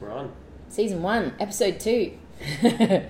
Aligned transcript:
We're 0.00 0.10
on. 0.12 0.32
Season 0.68 1.02
one, 1.02 1.34
episode 1.40 1.80
two. 1.80 2.12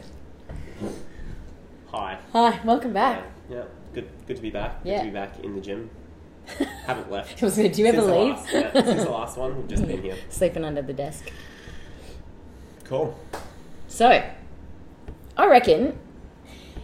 Hi. 1.92 2.18
Hi, 2.32 2.60
welcome 2.64 2.92
back. 2.92 3.24
Yeah, 3.48 3.56
yeah. 3.58 3.64
Good. 3.92 4.08
Good 4.26 4.36
to 4.36 4.42
be 4.42 4.50
back. 4.50 4.82
Good 4.82 4.90
Yeah. 4.90 4.98
to 5.00 5.04
be 5.04 5.10
back 5.10 5.40
in 5.42 5.54
the 5.54 5.60
gym. 5.60 5.90
Haven't 6.86 7.10
left. 7.10 7.42
I 7.42 7.46
was 7.46 7.56
gonna, 7.56 7.68
do 7.68 7.82
you 7.82 7.88
ever 7.88 7.98
Since 7.98 8.06
the 8.10 8.18
leave? 8.18 8.34
last- 8.34 8.52
yeah, 8.52 8.72
since 8.84 9.04
the 9.04 9.10
last 9.10 9.36
one, 9.36 9.56
we've 9.56 9.68
just 9.68 9.86
been 9.86 10.02
here. 10.02 10.16
Sleeping 10.28 10.64
under 10.64 10.82
the 10.82 10.92
desk. 10.92 11.30
Cool. 12.84 13.18
So, 13.88 14.24
I 15.36 15.46
reckon 15.46 15.98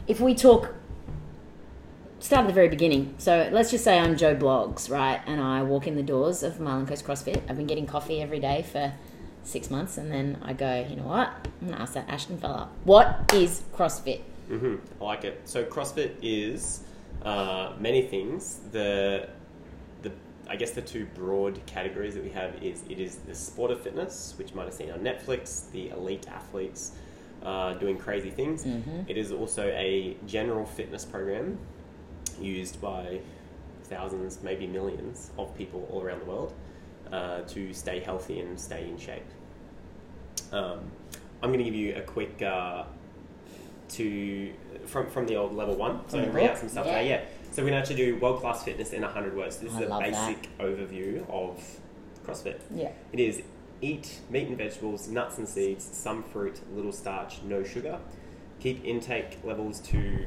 if 0.07 0.21
we 0.21 0.35
talk, 0.35 0.75
start 2.21 2.43
at 2.45 2.49
the 2.49 2.53
very 2.53 2.69
beginning. 2.69 3.15
So 3.19 3.49
let's 3.53 3.71
just 3.71 3.83
say 3.85 3.99
I'm 3.99 4.17
Joe 4.17 4.35
Bloggs, 4.37 4.91
right? 4.91 5.21
And 5.27 5.41
I 5.41 5.63
walk 5.63 5.87
in 5.87 5.97
the 5.97 6.03
doors 6.03 6.43
of 6.43 6.61
Marlin 6.61 6.87
Coast 6.87 7.05
CrossFit. 7.05 7.43
I've 7.49 7.57
been 7.57 7.67
getting 7.67 7.87
coffee 7.87 8.21
every 8.21 8.39
day 8.41 8.63
for 8.71 8.93
six 9.47 9.71
months, 9.71 9.97
and 9.97 10.11
then 10.11 10.39
I 10.43 10.53
go, 10.53 10.85
you 10.89 10.97
know 10.97 11.05
what? 11.07 11.29
I'm 11.63 11.69
gonna 11.69 11.81
ask 11.81 11.95
that 11.95 12.09
Ashton 12.09 12.39
fella, 12.39 12.69
what 12.85 13.33
is 13.35 13.63
CrossFit? 13.75 14.21
hmm 14.49 14.77
I 15.01 15.05
like 15.05 15.25
it. 15.25 15.41
So 15.45 15.65
CrossFit 15.65 16.13
is 16.23 16.81
uh, 17.23 17.73
many 17.79 18.03
things. 18.03 18.61
The 18.73 19.29
the 20.03 20.13
I 20.49 20.57
guess 20.57 20.73
the 20.73 20.83
two 20.83 21.07
broad 21.15 21.61
categories 21.67 22.15
that 22.15 22.23
we 22.25 22.31
have 22.31 22.63
is 22.63 22.83
it 22.89 22.99
is 23.01 23.17
the 23.17 23.35
sport 23.35 23.71
of 23.71 23.81
fitness, 23.81 24.35
which 24.39 24.51
you 24.51 24.57
might 24.57 24.65
have 24.65 24.75
seen 24.75 24.91
on 24.91 25.01
Netflix, 25.01 25.71
the 25.71 25.89
elite 25.91 26.27
athletes 26.29 26.93
uh, 27.43 27.75
doing 27.75 27.97
crazy 27.99 28.31
things. 28.31 28.65
Mhm. 28.65 29.09
It 29.09 29.17
is 29.17 29.33
also 29.33 29.65
a 29.69 30.17
general 30.27 30.65
fitness 30.67 31.05
program 31.05 31.59
used 32.41 32.81
by 32.81 33.21
thousands, 33.85 34.41
maybe 34.43 34.67
millions 34.67 35.31
of 35.39 35.57
people 35.57 35.89
all 35.91 36.03
around 36.03 36.21
the 36.21 36.25
world 36.27 36.53
uh, 37.13 37.41
to 37.43 37.73
stay 37.73 38.01
healthy 38.01 38.41
and 38.41 38.59
stay 38.59 38.89
in 38.89 38.99
shape. 38.99 39.25
Um, 40.53 40.81
I'm 41.43 41.51
going 41.51 41.59
to 41.59 41.65
give 41.65 41.75
you 41.75 41.97
a 41.97 42.01
quick 42.01 42.41
uh, 42.43 42.85
to 43.91 44.53
from 44.87 45.09
from 45.11 45.27
the 45.27 45.37
old 45.37 45.55
level 45.55 45.75
one. 45.77 46.01
So 46.09 46.11
From 46.13 46.19
I'm 46.19 46.25
going 46.25 46.33
to 46.35 46.41
read 46.43 46.51
out 46.51 46.59
some 46.59 46.69
stuff 46.69 46.87
Yeah. 46.87 46.99
today. 46.99 47.09
Yeah. 47.09 47.21
So 47.53 47.63
we're 47.63 47.71
going 47.71 47.83
to 47.83 47.89
actually 47.91 47.97
do 47.97 48.17
world 48.17 48.41
class 48.41 48.65
fitness 48.65 48.93
in 48.93 49.03
100 49.03 49.37
words. 49.37 49.57
This 49.59 49.73
I 49.75 49.81
is 49.81 49.87
a 49.87 49.89
love 49.89 50.03
that. 50.03 50.13
basic 50.29 50.59
overview 50.59 51.29
of 51.31 51.63
CrossFit. 52.27 52.59
Yeah. 52.75 52.91
It 53.13 53.21
is 53.21 53.43
eat 53.81 54.19
meat 54.31 54.49
and 54.49 54.59
vegetables, 54.59 55.09
nuts 55.09 55.39
and 55.39 55.49
seeds, 55.49 55.89
some 55.93 56.23
fruit, 56.23 56.61
little 56.75 56.93
starch, 56.93 57.43
no 57.45 57.63
sugar. 57.63 57.99
Keep 58.61 58.85
intake 58.85 59.39
levels 59.45 59.81
to 59.81 60.27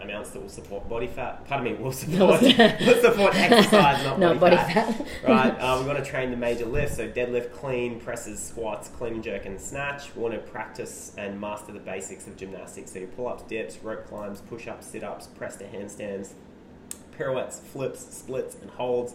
amounts 0.00 0.30
that 0.30 0.40
will 0.42 0.48
support 0.50 0.86
body 0.88 1.06
fat. 1.06 1.46
Pardon 1.46 1.72
me, 1.72 1.82
will 1.82 1.90
support 1.92 2.40
will 2.42 3.00
support 3.00 3.34
exercise, 3.34 4.04
not 4.04 4.18
No, 4.18 4.34
body, 4.34 4.56
body 4.56 4.72
fat. 4.72 4.94
fat. 4.94 5.06
right, 5.28 5.50
uh, 5.58 5.78
we 5.80 5.86
want 5.86 5.98
to 5.98 6.04
train 6.04 6.30
the 6.30 6.36
major 6.36 6.66
lifts, 6.66 6.96
so 6.96 7.08
deadlift, 7.08 7.52
clean, 7.52 7.98
presses, 8.00 8.38
squats, 8.42 8.88
clean 8.88 9.22
jerk, 9.22 9.46
and 9.46 9.58
snatch. 9.60 10.14
We 10.14 10.22
want 10.22 10.34
to 10.34 10.40
practice 10.40 11.14
and 11.16 11.40
master 11.40 11.72
the 11.72 11.78
basics 11.80 12.26
of 12.26 12.36
gymnastics, 12.36 12.92
so 12.92 12.98
your 12.98 13.08
pull-ups, 13.08 13.44
dips, 13.44 13.78
rope 13.82 14.06
climbs, 14.06 14.40
push-ups, 14.42 14.86
sit-ups, 14.86 15.28
press 15.28 15.56
to 15.56 15.64
handstands, 15.64 16.32
pirouettes, 17.16 17.60
flips, 17.60 18.00
splits, 18.14 18.56
and 18.60 18.70
holds. 18.70 19.14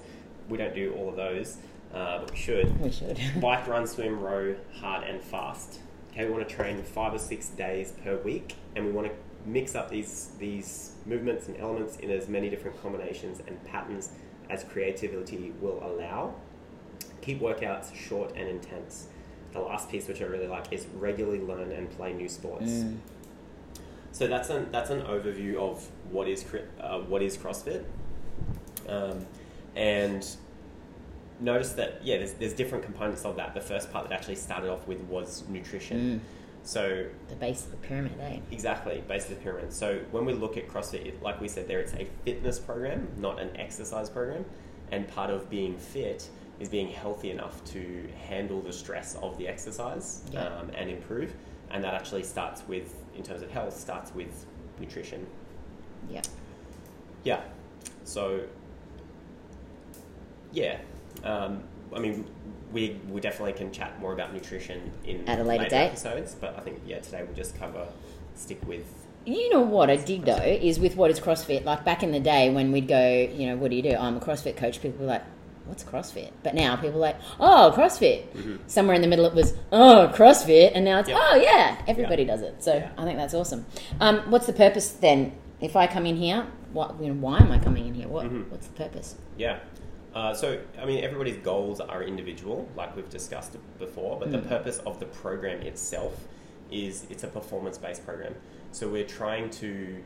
We 0.50 0.58
don't 0.58 0.74
do 0.74 0.94
all 0.98 1.10
of 1.10 1.16
those, 1.16 1.58
uh, 1.94 2.20
but 2.20 2.32
we 2.32 2.38
should. 2.38 2.80
We 2.82 2.92
should. 2.92 3.20
Bike, 3.42 3.68
run, 3.68 3.86
swim, 3.86 4.20
row, 4.20 4.56
hard 4.80 5.04
and 5.04 5.22
fast. 5.22 5.80
Okay, 6.20 6.28
we 6.28 6.34
want 6.36 6.50
to 6.50 6.54
train 6.54 6.84
five 6.84 7.14
or 7.14 7.18
six 7.18 7.48
days 7.48 7.94
per 8.04 8.18
week, 8.18 8.56
and 8.76 8.86
we 8.86 8.92
want 8.92 9.08
to 9.08 9.14
mix 9.50 9.74
up 9.74 9.90
these 9.90 10.32
these 10.38 10.92
movements 11.06 11.48
and 11.48 11.56
elements 11.56 11.96
in 11.96 12.12
as 12.12 12.28
many 12.28 12.50
different 12.50 12.82
combinations 12.82 13.42
and 13.48 13.64
patterns 13.64 14.12
as 14.50 14.66
creativity 14.66 15.54
will 15.62 15.82
allow. 15.82 16.36
Keep 17.22 17.40
workouts 17.40 17.96
short 17.96 18.34
and 18.36 18.50
intense. 18.50 19.08
The 19.54 19.62
last 19.62 19.90
piece, 19.90 20.10
which 20.10 20.22
I 20.22 20.26
really 20.26 20.48
like, 20.48 20.74
is 20.74 20.88
regularly 20.96 21.40
learn 21.40 21.72
and 21.72 21.90
play 21.90 22.12
new 22.12 22.28
sports. 22.28 22.70
Mm. 22.70 22.98
So 24.12 24.28
that's 24.28 24.50
an 24.50 24.74
that's 24.74 24.90
an 24.90 25.04
overview 25.04 25.56
of 25.56 25.88
what 26.12 26.28
is 26.28 26.44
uh, 26.82 27.00
what 27.00 27.22
is 27.22 27.38
CrossFit, 27.38 27.86
um, 28.90 29.26
and 29.74 30.28
notice 31.40 31.74
that 31.74 32.02
yeah, 32.04 32.18
there's 32.18 32.34
there's 32.34 32.54
different 32.54 32.84
components 32.84 33.26
of 33.26 33.36
that. 33.38 33.54
The 33.54 33.62
first 33.62 33.92
part 33.92 34.08
that 34.10 34.16
actually 34.16 34.36
started 34.36 34.70
off 34.70 34.88
with 34.88 35.02
was 35.04 35.44
nutrition. 35.50 36.20
Mm. 36.20 36.20
So 36.64 37.06
The 37.30 37.36
base 37.36 37.66
of 37.66 37.72
the 37.72 37.78
pyramid, 37.78 38.20
eh? 38.20 38.40
exactly, 38.52 39.02
base 39.08 39.24
of 39.24 39.30
the 39.30 39.36
pyramid. 39.38 39.72
So 39.74 40.00
when 40.12 40.26
we 40.26 40.34
look 40.34 40.58
at 40.58 40.68
CrossFit, 40.68 41.06
it, 41.06 41.24
like 41.24 41.40
we 41.40 41.48
said 41.48 41.68
there, 41.68 41.80
it's 41.80 41.94
a 41.94 42.06
fitness 42.26 42.60
program, 42.60 43.08
not 43.18 43.40
an 43.40 43.56
exercise 43.56 44.10
program, 44.10 44.44
and 44.92 45.08
part 45.08 45.30
of 45.30 45.50
being 45.50 45.78
fit 45.78 46.28
is 46.60 46.68
being 46.68 46.90
healthy 46.90 47.32
enough 47.32 47.64
to 47.64 48.10
handle 48.28 48.60
the 48.62 48.74
stress 48.74 49.16
of 49.24 49.38
the 49.38 49.48
exercise 49.48 50.24
Yeah. 50.34 50.48
um, 50.48 50.70
and 50.76 50.90
improve. 50.90 51.34
And 51.72 51.82
that 51.84 51.94
actually 51.94 52.24
starts 52.24 52.68
with, 52.68 52.94
in 53.16 53.24
terms 53.24 53.42
of 53.42 53.50
health, 53.50 53.76
starts 53.80 54.14
with 54.14 54.46
nutrition. 54.80 55.26
Yeah. 56.10 56.22
Yeah. 57.24 57.42
So, 58.04 58.42
yeah. 60.52 60.80
Um, 61.24 61.64
I 61.96 62.00
mean, 62.00 62.26
we, 62.72 63.00
we 63.10 63.20
definitely 63.20 63.54
can 63.54 63.72
chat 63.72 64.00
more 64.00 64.14
about 64.14 64.34
nutrition 64.34 64.92
in 65.06 65.28
At 65.28 65.40
a 65.40 65.44
later 65.44 65.66
date. 65.68 65.88
episodes, 65.88 66.36
but 66.36 66.56
I 66.58 66.62
think, 66.62 66.82
yeah, 66.86 67.00
today 67.00 67.24
we'll 67.24 67.36
just 67.36 67.58
cover, 67.58 67.88
stick 68.36 68.60
with. 68.68 68.86
You 69.26 69.50
know 69.50 69.62
what 69.62 69.90
I 69.90 69.98
dig 69.98 70.24
though 70.26 70.38
is 70.38 70.80
with 70.80 70.96
what 70.96 71.12
is 71.12 71.20
CrossFit. 71.20 71.66
Like 71.66 71.84
back 71.84 72.04
in 72.04 72.12
the 72.12 72.20
day 72.20 72.50
when 72.52 72.72
we'd 72.72 72.88
go, 72.88 73.30
you 73.34 73.48
know, 73.48 73.56
what 73.58 73.70
do 73.70 73.76
you 73.76 73.82
do? 73.84 73.96
I'm 73.96 74.18
a 74.18 74.20
CrossFit 74.20 74.56
coach. 74.56 74.82
People 74.82 75.02
were 75.02 75.12
like, 75.12 75.24
"What's 75.66 75.84
CrossFit?" 75.84 76.32
But 76.42 76.56
now 76.56 76.78
people 76.78 76.96
are 76.96 77.00
like, 77.12 77.18
"Oh, 77.40 77.72
CrossFit." 77.76 78.60
Somewhere 78.68 78.96
in 78.96 79.02
the 79.02 79.08
middle 79.08 79.26
it 79.26 79.34
was, 79.34 79.56
"Oh, 79.74 80.10
CrossFit," 80.16 80.72
and 80.74 80.86
now 80.86 81.00
it's, 81.00 81.10
Yep. 81.10 81.18
"Oh, 81.22 81.36
yeah." 81.36 81.82
Everybody 81.86 82.24
does 82.24 82.42
it. 82.42 82.64
So 82.64 82.76
Yeah. 82.76 82.90
I 82.98 83.04
think 83.04 83.18
that's 83.18 83.34
awesome. 83.34 83.66
Um, 84.00 84.20
what's 84.32 84.48
the 84.48 84.54
purpose 84.54 84.90
then? 84.94 85.34
If 85.60 85.76
I 85.76 85.86
come 85.86 86.06
in 86.06 86.16
here, 86.16 86.48
what? 86.72 86.96
You 87.02 87.10
know, 87.10 87.20
why 87.20 87.40
am 87.40 87.52
I 87.52 87.60
coming 87.60 87.88
in 87.88 87.94
here? 87.96 88.08
What? 88.08 88.26
Mhm. 88.28 88.50
What's 88.50 88.68
the 88.68 88.74
purpose? 88.74 89.16
Yeah. 89.38 89.60
Uh, 90.14 90.34
so, 90.34 90.60
I 90.82 90.86
mean, 90.86 91.04
everybody's 91.04 91.38
goals 91.38 91.80
are 91.80 92.04
individual, 92.04 92.68
like 92.76 92.96
we've 92.96 93.10
discussed 93.10 93.56
before, 93.78 94.20
but 94.20 94.32
the 94.32 94.40
Mm. 94.40 94.48
purpose 94.48 94.80
of 94.80 95.00
the 95.00 95.06
program 95.06 95.62
itself 95.62 96.28
is 96.72 97.06
it's 97.10 97.24
a 97.24 97.28
performance 97.28 97.78
based 97.78 98.06
program. 98.06 98.36
So, 98.72 98.88
we're 98.90 99.06
trying 99.08 99.50
to. 99.52 100.02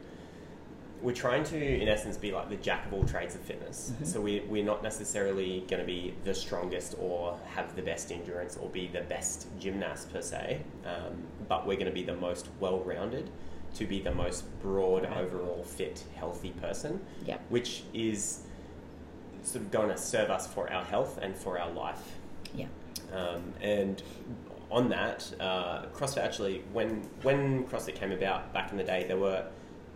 We're 1.01 1.11
trying 1.13 1.43
to, 1.45 1.57
in 1.57 1.89
essence, 1.89 2.15
be 2.15 2.31
like 2.31 2.47
the 2.49 2.55
jack 2.55 2.85
of 2.85 2.93
all 2.93 3.03
trades 3.03 3.35
of 3.35 3.41
fitness. 3.41 3.91
Mhm. 4.01 4.05
So 4.07 4.21
we, 4.21 4.39
we're 4.47 4.63
not 4.63 4.81
necessarily 4.83 5.65
going 5.67 5.81
to 5.81 5.85
be 5.85 6.13
the 6.23 6.33
strongest 6.33 6.95
or 6.97 7.37
have 7.55 7.75
the 7.75 7.81
best 7.81 8.09
endurance 8.09 8.55
or 8.55 8.69
be 8.69 8.87
the 8.87 9.01
best 9.01 9.47
gymnast 9.59 10.13
per 10.13 10.21
se, 10.21 10.61
um, 10.85 11.23
but 11.49 11.67
we're 11.67 11.75
going 11.75 11.87
to 11.87 11.91
be 11.91 12.03
the 12.03 12.15
most 12.15 12.47
well-rounded 12.61 13.29
to 13.75 13.85
be 13.85 13.99
the 13.99 14.13
most 14.15 14.45
broad, 14.61 15.03
overall 15.05 15.61
fit, 15.65 16.05
healthy 16.15 16.51
person 16.51 17.01
Yeah. 17.25 17.37
which 17.49 17.83
is 17.93 18.43
sort 19.43 19.63
of 19.65 19.71
going 19.71 19.89
to 19.89 19.97
serve 19.97 20.29
us 20.29 20.47
for 20.47 20.71
our 20.71 20.83
health 20.83 21.19
and 21.21 21.35
for 21.35 21.59
our 21.59 21.69
life. 21.71 22.01
Yeah. 22.55 22.65
Um, 23.13 23.53
and 23.61 24.01
on 24.71 24.89
that, 24.89 25.31
uh, 25.39 25.85
CrossFit 25.93 26.23
actually, 26.23 26.63
when 26.73 27.01
when 27.21 27.65
CrossFit 27.65 27.95
came 27.95 28.11
about 28.11 28.53
back 28.53 28.71
in 28.71 28.77
the 28.77 28.83
day, 28.83 29.05
there 29.07 29.17
were 29.17 29.45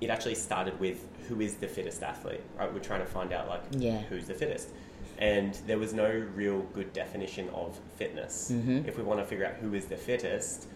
it 0.02 0.09
actually 0.12 0.35
started 0.35 0.80
with 0.80 1.08
who 1.28 1.41
is 1.41 1.56
the 1.56 1.68
fittest 1.68 2.03
athlete. 2.03 2.41
Right, 2.58 2.72
we're 2.72 2.80
trying 2.80 3.00
to 3.02 3.08
find 3.08 3.34
out 3.34 3.47
like 3.47 3.62
Yeah. 3.72 4.00
who's 4.09 4.28
the 4.28 4.35
fittest, 4.35 4.69
and 5.18 5.56
there 5.66 5.79
was 5.79 5.94
no 5.94 6.08
real 6.35 6.59
good 6.74 6.94
definition 6.94 7.50
of 7.50 7.79
fitness. 7.97 8.52
Mhm. 8.53 8.88
If 8.88 8.97
we 8.97 9.03
want 9.03 9.19
to 9.19 9.25
figure 9.25 9.46
out 9.46 9.53
who 9.56 9.74
is 9.74 9.85
the 9.85 9.97
fittest, 9.97 10.68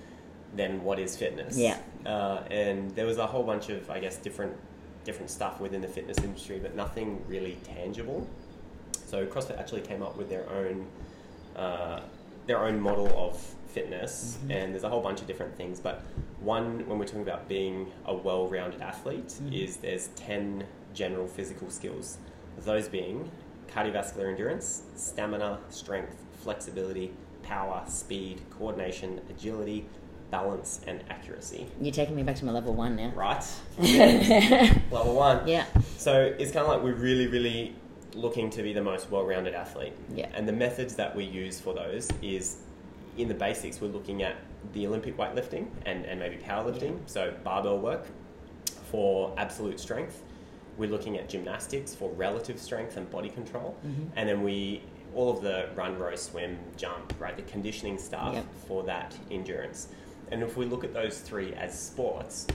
then 0.56 0.84
what 0.84 0.98
is 0.98 1.16
fitness? 1.16 1.56
Yeah. 1.58 1.78
Uh, 2.06 2.42
and 2.50 2.92
there 2.96 3.06
was 3.06 3.18
a 3.20 3.28
whole 3.28 3.44
bunch 3.44 3.70
of, 3.70 3.90
I 3.92 4.00
guess, 4.00 4.18
different 4.18 4.54
different 5.04 5.30
stuff 5.32 5.60
within 5.60 5.82
the 5.82 5.88
fitness 5.88 6.18
industry, 6.20 6.60
but 6.60 6.76
nothing 6.76 7.24
really 7.28 7.58
tangible. 7.64 8.28
So 9.12 9.26
CrossFit 9.26 9.60
actually 9.60 9.82
came 9.82 10.02
up 10.02 10.16
with 10.16 10.30
their 10.30 10.50
own 10.50 10.88
uh, 11.58 12.00
their 12.48 12.60
own 12.64 12.80
model 12.80 13.08
of 13.18 13.38
fitness, 13.68 14.38
Mhm. 14.46 14.52
and 14.56 14.74
there's 14.74 14.86
a 14.86 14.90
whole 14.90 15.02
bunch 15.02 15.20
of 15.20 15.28
different 15.28 15.54
things. 15.58 15.82
But 15.82 16.02
one, 16.40 16.88
when 16.88 16.98
we're 16.98 17.06
talking 17.06 17.22
about 17.22 17.50
being 17.50 17.92
a 18.06 18.16
well-rounded 18.16 18.82
athlete, 18.82 19.28
Mhm. 19.28 19.54
is 19.64 19.78
there's 19.78 20.08
ten 20.16 20.64
general 20.94 21.28
physical 21.28 21.70
skills. 21.70 22.18
Those 22.58 22.88
being 22.88 23.30
cardiovascular 23.68 24.30
endurance, 24.30 24.84
stamina, 24.96 25.60
strength, 25.70 26.16
flexibility, 26.42 27.12
power, 27.44 27.84
speed, 27.88 28.42
coordination, 28.58 29.20
agility, 29.30 29.88
balance, 30.30 30.80
and 30.88 31.04
accuracy. 31.10 31.68
You're 31.82 31.92
taking 31.94 32.16
me 32.16 32.24
back 32.24 32.38
to 32.38 32.46
my 32.46 32.54
level 32.54 32.74
one 32.74 32.96
now. 32.96 33.12
Right? 33.14 33.44
Level 34.90 35.16
one. 35.16 35.46
Yeah. 35.48 35.66
So 35.98 36.34
it's 36.40 36.52
kind 36.54 36.66
of 36.66 36.70
like 36.72 36.82
we're 36.82 36.94
really, 36.94 37.28
really 37.28 37.76
looking 38.14 38.50
to 38.52 38.64
be 38.64 38.74
the 38.74 38.82
most 38.84 39.10
well-rounded 39.10 39.54
athlete. 39.54 39.94
Yeah. 40.14 40.28
And 40.34 40.48
the 40.48 40.54
methods 40.54 40.96
that 40.96 41.16
we 41.16 41.24
use 41.24 41.60
for 41.60 41.74
those 41.74 42.10
is, 42.22 42.58
in 43.18 43.28
the 43.28 43.34
basics, 43.34 43.80
we're 43.82 43.88
looking 43.88 44.24
at 44.24 44.36
the 44.74 44.86
Olympic 44.88 45.18
weightlifting 45.18 45.68
and, 45.86 46.06
and 46.06 46.20
maybe 46.20 46.38
powerlifting. 46.38 47.00
So 47.06 47.34
barbell 47.44 47.80
work 47.80 48.06
for 48.92 49.34
absolute 49.38 49.80
strength. 49.80 50.22
We're 50.78 50.90
looking 50.90 51.18
at 51.18 51.30
gymnastics 51.30 51.94
for 51.94 52.10
relative 52.12 52.60
strength 52.60 52.98
and 52.98 53.10
body 53.10 53.30
control. 53.30 53.76
Mhm. 53.86 54.10
And 54.16 54.30
then 54.30 54.44
we 54.44 54.82
all 55.14 55.30
of 55.30 55.42
the 55.42 55.68
run, 55.76 55.98
row, 56.00 56.16
swim, 56.16 56.58
jump, 56.78 57.14
right? 57.20 57.36
The 57.36 57.42
conditioning 57.44 57.98
stuff 57.98 58.34
Yep. 58.34 58.46
for 58.68 58.84
that 58.84 59.14
endurance. 59.30 59.90
And 60.32 60.42
if 60.42 60.56
we 60.56 60.66
look 60.66 60.86
at 60.86 60.94
those 60.94 61.20
three 61.20 61.54
as 61.56 61.78
sports 61.78 62.48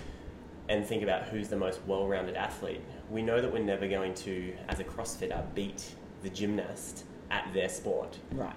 and 0.68 0.84
think 0.84 1.02
about 1.02 1.24
who's 1.24 1.48
the 1.48 1.56
most 1.56 1.80
well 1.86 2.06
rounded 2.08 2.34
athlete, 2.34 2.80
we 3.10 3.22
know 3.22 3.40
that 3.40 3.52
we're 3.52 3.62
never 3.62 3.86
going 3.88 4.14
to, 4.14 4.54
as 4.68 4.80
a 4.80 4.84
CrossFitter, 4.84 5.42
beat 5.54 5.94
the 6.22 6.30
gymnast 6.30 7.04
at 7.30 7.52
their 7.54 7.68
sport. 7.68 8.18
Right. 8.32 8.54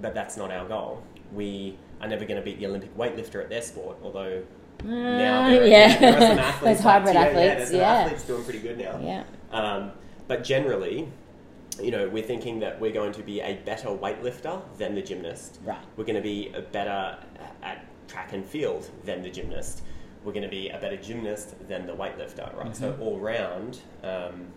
But 0.00 0.14
that's 0.14 0.36
not 0.36 0.50
our 0.50 0.66
goal. 0.68 1.02
We 1.32 1.76
are 2.00 2.08
never 2.08 2.24
going 2.24 2.36
to 2.40 2.42
beat 2.44 2.58
the 2.58 2.66
Olympic 2.66 2.96
weightlifter 2.96 3.42
at 3.42 3.48
their 3.50 3.62
sport, 3.62 3.96
although 4.02 4.42
now 4.84 5.46
Uh, 5.46 5.48
there 5.50 5.62
are, 5.62 5.66
yeah. 5.66 5.98
there 5.98 6.16
are 6.16 6.20
some 6.20 6.38
athletes 6.38 6.78
Those 6.78 6.84
hybrid 6.84 7.14
yeah, 7.14 7.20
athletes. 7.22 7.38
Yeah, 7.42 7.54
there's 7.56 7.72
Yeah. 7.72 7.92
athletes 7.92 8.24
doing 8.24 8.44
pretty 8.44 8.60
good 8.60 8.78
now. 8.78 9.00
Yeah. 9.02 9.24
Um, 9.50 9.92
but 10.28 10.44
generally, 10.44 11.08
you 11.82 11.90
know, 11.90 12.08
we're 12.08 12.22
thinking 12.22 12.60
that 12.60 12.80
we're 12.80 12.92
going 12.92 13.12
to 13.12 13.22
be 13.22 13.40
a 13.40 13.54
better 13.64 13.88
weightlifter 13.88 14.60
than 14.78 14.94
the 14.94 15.02
gymnast. 15.02 15.58
Right. 15.64 15.78
We're 15.96 16.04
going 16.04 16.16
to 16.16 16.22
be 16.22 16.52
a 16.54 16.60
better 16.62 17.18
at 17.62 17.84
track 18.08 18.32
and 18.32 18.44
field 18.44 18.90
than 19.04 19.22
the 19.22 19.30
gymnast. 19.30 19.82
We're 20.28 20.34
going 20.34 20.42
to 20.42 20.50
be 20.50 20.68
a 20.68 20.76
better 20.78 20.98
gymnast 20.98 21.54
than 21.68 21.86
the 21.86 21.94
weightlifter, 21.94 22.54
right? 22.54 22.76
So 22.76 22.92
Mm-hmm. 22.92 23.02
all 23.02 23.18
round, 23.18 23.80
um, 24.04 24.48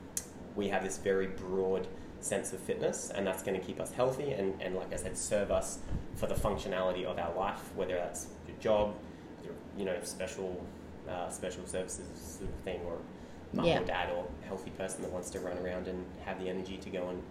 we 0.53 0.67
have 0.67 0.83
this 0.83 0.97
very 0.97 1.27
broad 1.27 1.87
sense 2.19 2.51
of 2.51 2.59
fitness, 2.59 3.09
and 3.15 3.25
that's 3.25 3.41
going 3.41 3.57
to 3.57 3.65
keep 3.65 3.79
us 3.79 3.93
healthy 3.93 4.33
and, 4.33 4.61
and, 4.61 4.75
like 4.75 4.91
I 4.91 4.97
said, 4.97 5.17
serve 5.17 5.49
us 5.49 5.79
for 6.15 6.27
the 6.27 6.35
functionality 6.35 7.05
of 7.05 7.17
our 7.17 7.33
life, 7.37 7.73
whether 7.73 7.93
that's 7.95 8.27
your 8.49 8.57
job, 8.57 8.95
your, 9.45 9.53
you 9.77 9.85
know, 9.85 9.95
special 10.03 10.61
uh, 11.09 11.29
special 11.29 11.65
services 11.65 12.05
sort 12.37 12.49
of 12.49 12.55
thing, 12.65 12.81
or 12.85 12.97
mum 13.53 13.63
Yeah. 13.65 13.79
or 13.79 13.85
dad 13.85 14.09
or 14.11 14.27
healthy 14.45 14.71
person 14.71 15.03
that 15.03 15.11
wants 15.13 15.29
to 15.29 15.39
run 15.39 15.57
around 15.59 15.87
and 15.87 16.03
have 16.25 16.37
the 16.43 16.49
energy 16.49 16.75
to 16.79 16.89
go 16.89 17.07
and 17.07 17.23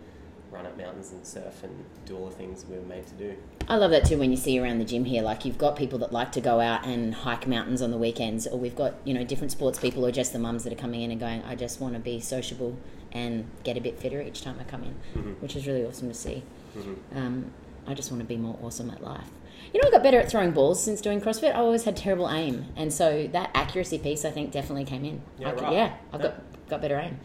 run 0.50 0.66
up 0.66 0.76
mountains 0.76 1.12
and 1.12 1.24
surf 1.26 1.62
and 1.62 1.84
do 2.04 2.16
all 2.16 2.26
the 2.26 2.34
things 2.34 2.64
we 2.68 2.76
were 2.76 2.82
made 2.82 3.06
to 3.06 3.14
do. 3.14 3.36
I 3.68 3.76
love 3.76 3.90
that 3.92 4.04
too 4.04 4.18
when 4.18 4.30
you 4.30 4.36
see 4.36 4.58
around 4.58 4.78
the 4.78 4.84
gym 4.84 5.04
here. 5.04 5.22
Like 5.22 5.44
you've 5.44 5.58
got 5.58 5.76
people 5.76 5.98
that 6.00 6.12
like 6.12 6.32
to 6.32 6.40
go 6.40 6.60
out 6.60 6.84
and 6.84 7.14
hike 7.14 7.46
mountains 7.46 7.80
on 7.82 7.90
the 7.90 7.98
weekends, 7.98 8.46
or 8.46 8.58
we've 8.58 8.74
got 8.76 8.94
you 9.04 9.14
know 9.14 9.24
different 9.24 9.52
sports 9.52 9.78
people, 9.78 10.04
or 10.04 10.10
just 10.10 10.32
the 10.32 10.38
mums 10.38 10.64
that 10.64 10.72
are 10.72 10.76
coming 10.76 11.02
in 11.02 11.10
and 11.10 11.20
going, 11.20 11.42
I 11.44 11.54
just 11.54 11.80
want 11.80 11.94
to 11.94 12.00
be 12.00 12.20
sociable 12.20 12.76
and 13.12 13.48
get 13.64 13.76
a 13.76 13.80
bit 13.80 13.98
fitter 13.98 14.20
each 14.22 14.42
time 14.42 14.56
I 14.60 14.64
come 14.64 14.82
in, 14.84 14.94
Mhm. 15.14 15.40
which 15.40 15.56
is 15.56 15.66
really 15.66 15.84
awesome 15.84 16.08
to 16.08 16.14
see. 16.14 16.42
Mhm. 16.76 16.96
Um, 17.16 17.50
I 17.86 17.94
just 17.94 18.10
want 18.10 18.22
to 18.22 18.26
be 18.28 18.36
more 18.36 18.56
awesome 18.62 18.90
at 18.90 19.02
life. 19.02 19.30
You 19.72 19.80
know, 19.80 19.88
I 19.88 19.90
got 19.90 20.02
better 20.02 20.18
at 20.18 20.28
throwing 20.30 20.50
balls 20.52 20.82
since 20.82 21.00
doing 21.00 21.20
CrossFit. 21.20 21.50
I 21.54 21.58
always 21.58 21.84
had 21.84 21.96
terrible 21.96 22.28
aim, 22.30 22.66
and 22.76 22.92
so 22.92 23.28
that 23.32 23.50
accuracy 23.54 23.98
piece 23.98 24.24
I 24.24 24.30
think 24.30 24.50
definitely 24.52 24.84
came 24.84 25.04
in. 25.04 25.22
Yeah, 25.38 25.48
I 25.48 25.52
could- 25.52 25.62
right. 25.62 25.72
yeah, 25.72 25.92
I 26.12 26.16
Yeah. 26.16 26.22
got 26.22 26.34
got 26.68 26.80
better 26.80 26.98
aim. 27.00 27.18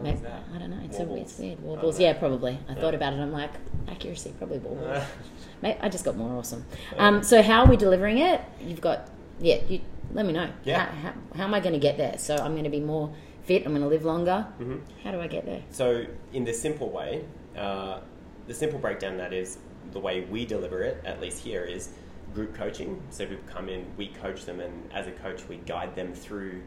How 0.00 0.12
Maybe? 0.12 0.26
I 0.54 0.58
don't 0.58 0.70
know. 0.70 0.80
It's, 0.84 0.98
a, 0.98 1.14
it's 1.14 1.38
weird. 1.38 1.58
I 1.58 1.62
Wobbles, 1.62 1.94
don't 1.96 2.00
know. 2.00 2.06
yeah, 2.06 2.18
probably. 2.18 2.58
I 2.68 2.72
Yeah. 2.74 2.80
thought 2.80 2.94
about 2.94 3.12
it. 3.12 3.16
I'm 3.20 3.32
like, 3.32 3.50
accuracy, 3.88 4.34
probably 4.38 4.60
Mate, 5.62 5.76
I 5.80 5.88
just 5.88 6.04
got 6.04 6.16
more 6.16 6.32
awesome. 6.38 6.64
Um, 6.96 7.22
so 7.22 7.42
how 7.42 7.64
are 7.64 7.68
we 7.68 7.76
delivering 7.76 8.18
it? 8.18 8.40
You've 8.64 8.80
got, 8.80 9.08
yeah. 9.40 9.58
You 9.68 9.80
let 10.12 10.26
me 10.26 10.32
know. 10.32 10.48
Yeah. 10.64 10.86
How, 10.86 11.08
how, 11.10 11.14
how 11.36 11.44
am 11.44 11.54
I 11.54 11.60
going 11.60 11.74
to 11.74 11.78
get 11.78 11.96
there? 11.98 12.16
So 12.18 12.34
I'm 12.36 12.52
going 12.52 12.64
to 12.64 12.70
be 12.70 12.80
more 12.80 13.12
fit. 13.44 13.64
I'm 13.66 13.72
going 13.72 13.82
to 13.82 13.88
live 13.88 14.04
longer. 14.04 14.46
mhm. 14.58 14.80
How 15.04 15.10
do 15.12 15.20
I 15.20 15.26
get 15.26 15.44
there? 15.46 15.62
So, 15.70 16.04
in 16.32 16.44
the 16.44 16.52
simple 16.54 16.88
way, 16.90 17.24
uh, 17.56 18.00
the 18.46 18.54
simple 18.54 18.78
breakdown 18.78 19.16
that 19.18 19.32
is 19.32 19.58
the 19.92 19.98
way 20.00 20.22
we 20.22 20.44
deliver 20.46 20.82
it, 20.82 21.00
at 21.04 21.20
least 21.20 21.42
here, 21.42 21.62
is 21.64 21.90
group 22.34 22.54
coaching. 22.54 23.02
So, 23.10 23.26
people 23.26 23.44
come 23.52 23.68
in, 23.68 23.86
we 23.96 24.08
coach 24.08 24.44
them, 24.46 24.60
and 24.60 24.90
as 24.92 25.06
a 25.06 25.12
coach, 25.12 25.42
we 25.48 25.56
guide 25.58 25.94
them 25.94 26.12
through 26.14 26.62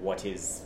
what 0.00 0.24
is 0.26 0.62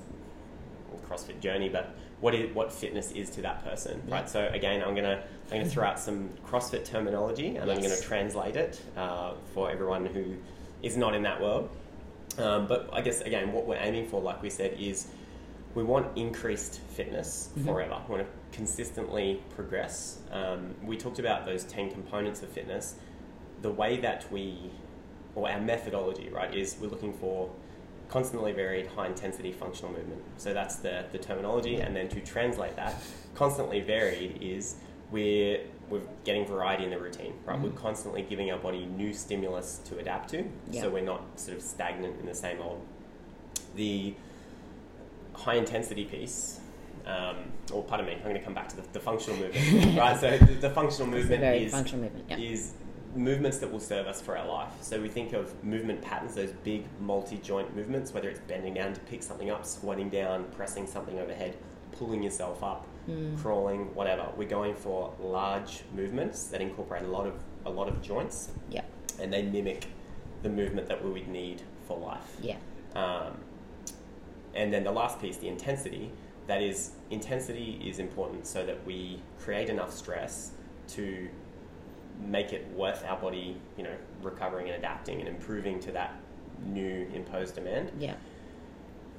CrossFit 0.98 1.40
journey, 1.40 1.68
but 1.68 1.94
what 2.20 2.34
is 2.34 2.54
what 2.54 2.72
fitness 2.72 3.12
is 3.12 3.30
to 3.30 3.42
that 3.42 3.64
person, 3.64 4.02
Yeah. 4.06 4.14
right? 4.16 4.28
So, 4.28 4.46
again, 4.52 4.82
I'm 4.82 4.94
gonna 4.94 5.22
I'm 5.50 5.58
gonna 5.58 5.64
throw 5.68 5.84
out 5.86 5.98
some 5.98 6.30
CrossFit 6.46 6.84
terminology, 6.84 7.56
and 7.56 7.70
I'm 7.70 7.80
gonna 7.80 8.00
translate 8.00 8.56
it 8.56 8.80
uh, 8.96 9.32
for 9.54 9.70
everyone 9.70 10.06
who 10.06 10.36
is 10.82 10.96
not 10.96 11.14
in 11.14 11.22
that 11.22 11.40
world. 11.40 11.68
Um, 12.38 12.66
but 12.66 12.88
I 12.92 13.00
guess 13.00 13.20
again, 13.22 13.52
what 13.52 13.66
we're 13.66 13.76
aiming 13.80 14.06
for, 14.08 14.20
like 14.20 14.42
we 14.42 14.50
said, 14.50 14.76
is 14.78 15.08
we 15.74 15.82
want 15.84 16.16
increased 16.16 16.80
fitness 16.80 17.50
Mhm. 17.56 17.64
forever. 17.64 17.96
We 18.08 18.14
want 18.16 18.26
to 18.26 18.56
consistently 18.56 19.40
progress. 19.54 20.18
Um, 20.32 20.74
we 20.82 20.96
talked 20.96 21.18
about 21.20 21.44
those 21.46 21.62
10 21.64 21.90
components 21.90 22.42
of 22.42 22.48
fitness. 22.48 22.96
The 23.62 23.70
way 23.70 23.96
that 23.98 24.30
we, 24.32 24.70
or 25.36 25.48
our 25.48 25.60
methodology, 25.60 26.28
right, 26.28 26.52
is 26.52 26.76
we're 26.80 26.88
looking 26.88 27.12
for 27.12 27.50
constantly 28.10 28.50
varied 28.50 28.88
high 28.88 29.06
intensity 29.06 29.52
functional 29.52 29.92
movement. 29.92 30.20
So 30.36 30.52
that's 30.52 30.76
the, 30.76 31.04
the 31.12 31.18
terminology. 31.18 31.76
And 31.76 31.94
then 31.94 32.08
to 32.08 32.20
translate 32.20 32.74
that, 32.76 33.00
constantly 33.36 33.80
varied 33.80 34.42
is 34.42 34.76
we're, 35.12 35.60
we're 35.88 36.02
getting 36.24 36.44
variety 36.44 36.84
in 36.84 36.90
the 36.90 36.98
routine, 36.98 37.34
right? 37.46 37.56
Mhm. 37.58 37.62
We're 37.62 37.70
constantly 37.70 38.22
giving 38.22 38.50
our 38.50 38.58
body 38.58 38.84
new 38.84 39.12
stimulus 39.12 39.78
to 39.86 39.98
adapt 39.98 40.30
to. 40.30 40.44
Yeah. 40.70 40.82
So 40.82 40.90
we're 40.90 41.04
not 41.04 41.22
sort 41.36 41.56
of 41.56 41.62
stagnant 41.62 42.18
in 42.18 42.26
the 42.26 42.34
same 42.34 42.60
old. 42.60 42.84
The 43.76 44.14
high 45.34 45.54
intensity 45.54 46.04
piece, 46.04 46.58
um, 47.06 47.36
or 47.72 47.84
pardon 47.84 48.06
me, 48.06 48.14
I'm 48.14 48.22
going 48.22 48.34
to 48.34 48.42
come 48.42 48.54
back 48.54 48.68
to 48.70 48.76
the, 48.76 48.82
the 48.92 49.00
functional 49.00 49.38
movement, 49.38 49.96
right? 49.98 50.18
So 50.18 50.36
the, 50.36 50.54
the 50.54 50.70
functional 50.70 51.08
movement 51.08 51.44
is 51.44 51.70
functional 51.72 52.02
movement. 52.02 52.26
Yeah. 52.28 52.38
is 52.38 52.72
movements 53.14 53.58
that 53.58 53.70
will 53.70 53.80
serve 53.80 54.06
us 54.06 54.20
for 54.20 54.36
our 54.38 54.46
life. 54.46 54.72
So 54.80 55.00
we 55.00 55.08
think 55.08 55.32
of 55.32 55.52
movement 55.64 56.00
patterns, 56.02 56.34
those 56.34 56.52
big 56.64 56.84
multi-joint 57.00 57.74
movements, 57.74 58.14
whether 58.14 58.28
it's 58.28 58.40
bending 58.40 58.74
down 58.74 58.92
to 58.94 59.00
pick 59.00 59.22
something 59.22 59.50
up, 59.50 59.64
squatting 59.66 60.08
down, 60.10 60.44
pressing 60.52 60.86
something 60.86 61.18
overhead, 61.18 61.56
pulling 61.92 62.22
yourself 62.22 62.62
up, 62.62 62.86
Mm. 63.08 63.38
crawling, 63.40 63.92
whatever. 63.94 64.28
We're 64.36 64.46
going 64.48 64.74
for 64.74 65.12
large 65.18 65.82
movements 65.94 66.44
that 66.48 66.60
incorporate 66.60 67.02
a 67.02 67.08
lot 67.08 67.26
of 67.26 67.34
a 67.66 67.70
lot 67.70 67.88
of 67.88 68.00
joints, 68.00 68.50
Yeah. 68.70 68.82
and 69.20 69.30
they 69.32 69.42
mimic 69.42 69.86
the 70.42 70.48
movement 70.48 70.86
that 70.88 71.04
we 71.04 71.10
would 71.10 71.28
need 71.28 71.60
for 71.86 71.98
life. 71.98 72.36
Yeah. 72.40 72.56
Um, 72.94 73.36
and 74.54 74.72
then 74.72 74.84
the 74.84 74.92
last 74.92 75.20
piece, 75.20 75.36
the 75.36 75.48
intensity, 75.48 76.10
that 76.46 76.62
is, 76.62 76.92
intensity 77.10 77.78
is 77.84 77.98
important 77.98 78.46
so 78.46 78.64
that 78.64 78.84
we 78.86 79.20
create 79.38 79.68
enough 79.68 79.92
stress 79.92 80.52
to 80.88 81.28
make 82.26 82.52
it 82.52 82.68
worth 82.74 83.04
our 83.04 83.16
body, 83.16 83.56
you 83.76 83.84
know, 83.84 83.94
recovering 84.22 84.68
and 84.68 84.76
adapting 84.76 85.20
and 85.20 85.28
improving 85.28 85.80
to 85.80 85.92
that 85.92 86.14
new 86.66 87.08
imposed 87.14 87.54
demand. 87.54 87.90
Yeah. 87.98 88.14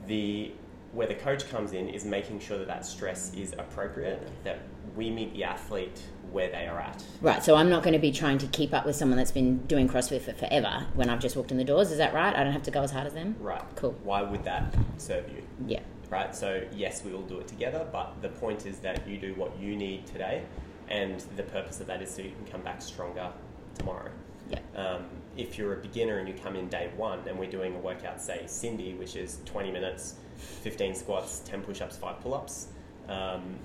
The 0.08 0.52
where 0.94 1.08
the 1.08 1.16
coach 1.16 1.50
comes 1.50 1.72
in 1.72 1.88
is 1.88 2.04
making 2.04 2.40
sure 2.40 2.58
that 2.58 2.68
that 2.68 2.86
stress 2.86 3.34
is 3.34 3.54
appropriate, 3.54 4.28
that 4.44 4.60
we 4.94 5.10
meet 5.10 5.34
the 5.34 5.42
athlete 5.46 6.02
where 6.34 6.50
they 6.50 6.68
are 6.68 6.78
at. 6.80 7.02
Right. 7.22 7.42
So 7.42 7.56
I'm 7.56 7.70
not 7.70 7.82
going 7.82 7.94
to 7.94 8.00
be 8.00 8.12
trying 8.12 8.38
to 8.40 8.48
keep 8.48 8.74
up 8.74 8.86
with 8.86 8.98
someone 8.98 9.18
that's 9.18 9.32
been 9.32 9.60
doing 9.68 9.88
CrossFit 9.88 10.22
for 10.22 10.34
forever 10.34 10.88
when 10.94 11.10
I've 11.10 11.22
just 11.22 11.38
walked 11.38 11.52
in 11.52 11.58
the 11.58 11.64
doors. 11.64 11.92
Is 11.92 11.98
that 12.00 12.14
right? 12.14 12.36
I 12.36 12.44
don't 12.44 12.52
have 12.52 12.64
to 12.64 12.72
go 12.72 12.82
as 12.82 12.92
hard 12.92 13.08
as 13.08 13.14
them. 13.14 13.38
Right. 13.40 13.64
Cool. 13.76 13.96
Why 14.04 14.22
would 14.22 14.44
that 14.44 14.76
serve 14.98 15.30
you? 15.30 15.44
Yeah. 15.66 15.80
right? 16.12 16.36
So 16.36 16.62
yes, 16.76 17.04
we 17.04 17.12
will 17.12 17.22
do 17.24 17.40
it 17.40 17.48
together, 17.48 17.88
but 17.92 18.22
the 18.22 18.30
point 18.30 18.68
is 18.68 18.80
that 18.80 19.08
you 19.08 19.18
do 19.18 19.34
what 19.36 19.58
you 19.60 19.76
need 19.76 20.06
today, 20.06 20.44
and 20.92 21.22
the 21.38 21.44
purpose 21.44 21.80
of 21.80 21.88
that 21.88 22.02
is 22.02 22.14
so 22.14 22.22
you 22.22 22.32
can 22.32 22.52
come 22.52 22.62
back 22.62 22.82
stronger 22.82 23.32
tomorrow. 23.78 24.12
Yeah. 24.50 24.60
Um, 24.76 25.06
if 25.38 25.58
you're 25.58 25.74
a 25.74 25.78
beginner 25.78 26.18
and 26.18 26.28
you 26.28 26.34
come 26.34 26.58
in 26.58 26.68
day 26.68 26.90
one, 26.98 27.20
and 27.28 27.40
we're 27.40 27.50
doing 27.50 27.74
a 27.76 27.80
workout, 27.80 28.22
say 28.22 28.44
Cindy, 28.46 28.94
which 28.96 29.16
is 29.16 29.40
20 29.46 29.72
minutes, 29.72 30.16
15 30.36 30.94
squats, 30.94 31.40
10 31.46 31.62
push-ups, 31.62 31.96
five 31.96 32.20
pull-ups, 32.20 32.68
um, 33.08 33.56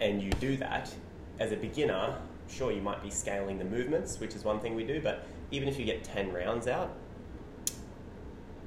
and 0.00 0.20
you 0.20 0.30
do 0.32 0.56
that 0.56 0.92
as 1.38 1.52
a 1.52 1.56
beginner, 1.56 2.18
sure 2.48 2.72
you 2.72 2.82
might 2.82 3.02
be 3.04 3.10
scaling 3.10 3.58
the 3.58 3.64
movements, 3.64 4.18
which 4.18 4.34
is 4.34 4.42
one 4.42 4.58
thing 4.58 4.74
we 4.74 4.84
do, 4.84 5.00
but 5.00 5.24
even 5.52 5.68
if 5.68 5.78
you 5.78 5.84
get 5.84 6.02
10 6.02 6.32
rounds 6.32 6.66
out, 6.66 6.90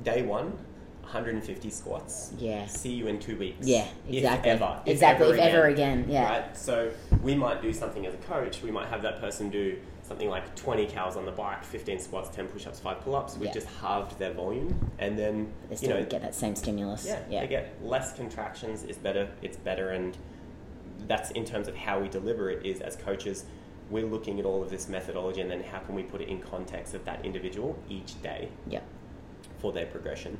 day 0.03 0.21
one, 0.21 0.57
150 1.01 1.69
squats. 1.69 2.31
Yeah. 2.39 2.65
See 2.67 2.93
you 2.93 3.07
in 3.07 3.19
two 3.19 3.35
weeks. 3.35 3.67
Yeah. 3.67 3.85
Exactly. 4.07 4.51
If 4.51 4.61
ever. 4.61 4.81
if 4.85 4.93
exactly. 4.93 5.27
ever 5.27 5.35
if 5.35 5.41
ever 5.41 5.65
again. 5.65 6.05
Yeah. 6.07 6.29
Right? 6.29 6.57
So 6.57 6.91
we 7.21 7.35
might 7.35 7.61
do 7.61 7.71
something 7.71 8.05
as 8.05 8.13
a 8.13 8.17
coach. 8.17 8.61
We 8.61 8.71
might 8.71 8.87
have 8.87 9.01
that 9.03 9.19
person 9.19 9.49
do 9.49 9.77
something 10.03 10.29
like 10.29 10.55
20 10.55 10.87
cals 10.87 11.15
on 11.15 11.25
the 11.25 11.31
bike, 11.31 11.63
15 11.63 11.99
squats, 11.99 12.29
10 12.35 12.47
push-ups, 12.47 12.79
5 12.79 13.01
pull-ups. 13.01 13.35
We've 13.37 13.47
Yeah. 13.47 13.53
just 13.53 13.67
halved 13.67 14.17
their 14.17 14.33
volume. 14.33 14.91
And 14.99 15.17
then, 15.17 15.53
They 15.67 15.73
you 15.73 15.77
still 15.77 15.89
know, 15.99 16.05
get 16.05 16.21
that 16.21 16.35
same 16.35 16.55
stimulus. 16.55 17.05
yeah, 17.05 17.19
Yeah. 17.29 17.41
they 17.41 17.47
get 17.47 17.73
less 17.83 18.13
contractions. 18.13 18.83
It's 18.83 18.97
better. 18.97 19.29
It's 19.41 19.57
better. 19.57 19.89
And 19.91 20.17
that's 21.07 21.31
in 21.31 21.45
terms 21.45 21.67
of 21.67 21.75
how 21.75 21.99
we 21.99 22.09
deliver 22.09 22.49
it 22.49 22.65
is 22.65 22.81
as 22.81 22.95
coaches, 22.95 23.45
we're 23.89 24.05
looking 24.07 24.39
at 24.39 24.45
all 24.45 24.63
of 24.63 24.69
this 24.69 24.87
methodology 24.89 25.41
and 25.41 25.51
then 25.51 25.61
how 25.63 25.79
can 25.79 25.95
we 25.95 26.03
put 26.03 26.21
it 26.21 26.27
in 26.29 26.39
context 26.39 26.93
of 26.93 27.05
that 27.05 27.23
individual 27.25 27.77
each 27.89 28.21
day 28.21 28.49
yeah. 28.67 28.79
for 29.59 29.71
their 29.71 29.85
progression. 29.85 30.37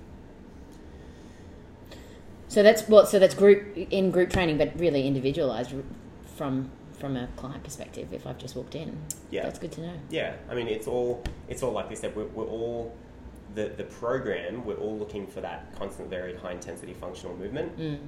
So 2.47 2.63
that's 2.63 2.89
well. 2.89 3.05
So 3.05 3.17
that's 3.17 3.33
group 3.33 3.77
in 3.77 4.11
group 4.11 4.29
training, 4.29 4.57
but 4.57 4.77
really 4.77 5.07
individualized 5.07 5.73
from 6.35 6.69
from 7.00 7.15
a 7.17 7.27
client 7.35 7.63
perspective. 7.63 8.13
If 8.13 8.27
I've 8.27 8.38
just 8.38 8.55
walked 8.55 8.75
in, 8.75 8.95
Yeah. 9.31 9.43
that's 9.43 9.57
good 9.57 9.71
to 9.73 9.81
know. 9.81 9.93
Yeah, 10.11 10.35
I 10.50 10.53
mean, 10.55 10.67
it's 10.67 10.88
all 10.88 11.23
it's 11.47 11.63
all 11.63 11.71
like 11.71 11.89
I 11.89 11.95
said. 11.95 12.15
We're, 12.15 12.27
we're 12.27 12.45
all 12.45 12.95
the 13.55 13.69
the 13.75 13.83
program. 13.85 14.65
We're 14.65 14.77
all 14.77 14.97
looking 14.97 15.27
for 15.27 15.41
that 15.41 15.73
constant, 15.77 16.09
varied, 16.09 16.38
high 16.38 16.51
intensity 16.53 16.93
functional 16.93 17.35
movement. 17.38 17.77
Mm. 17.77 18.00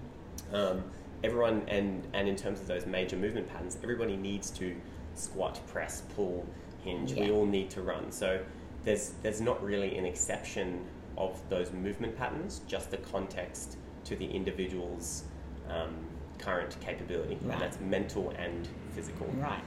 Um, 0.54 0.84
everyone 1.24 1.64
and 1.68 2.06
and 2.14 2.28
in 2.28 2.36
terms 2.36 2.60
of 2.60 2.68
those 2.68 2.86
major 2.86 3.16
movement 3.16 3.48
patterns, 3.50 3.78
everybody 3.84 4.16
needs 4.16 4.52
to 4.52 4.76
squat, 5.16 5.60
press, 5.68 6.04
pull, 6.16 6.46
hinge. 6.84 7.14
We 7.14 7.32
all 7.32 7.46
need 7.46 7.70
to 7.72 7.82
run. 7.82 8.12
So 8.12 8.40
there's 8.84 9.14
there's 9.24 9.42
not 9.42 9.64
really 9.64 9.98
an 9.98 10.06
exception 10.06 10.86
of 11.18 11.40
those 11.50 11.72
movement 11.72 12.18
patterns, 12.18 12.62
just 12.68 12.92
the 12.92 12.98
context 12.98 13.78
to 14.06 14.16
the 14.16 14.26
individual's 14.26 15.24
um, 15.70 15.96
current 16.44 16.76
capability. 16.82 17.36
Right. 17.42 17.54
And 17.54 17.62
that's 17.62 17.80
mental 17.80 18.32
and 18.38 18.68
physical. 18.96 19.28
Right. 19.38 19.64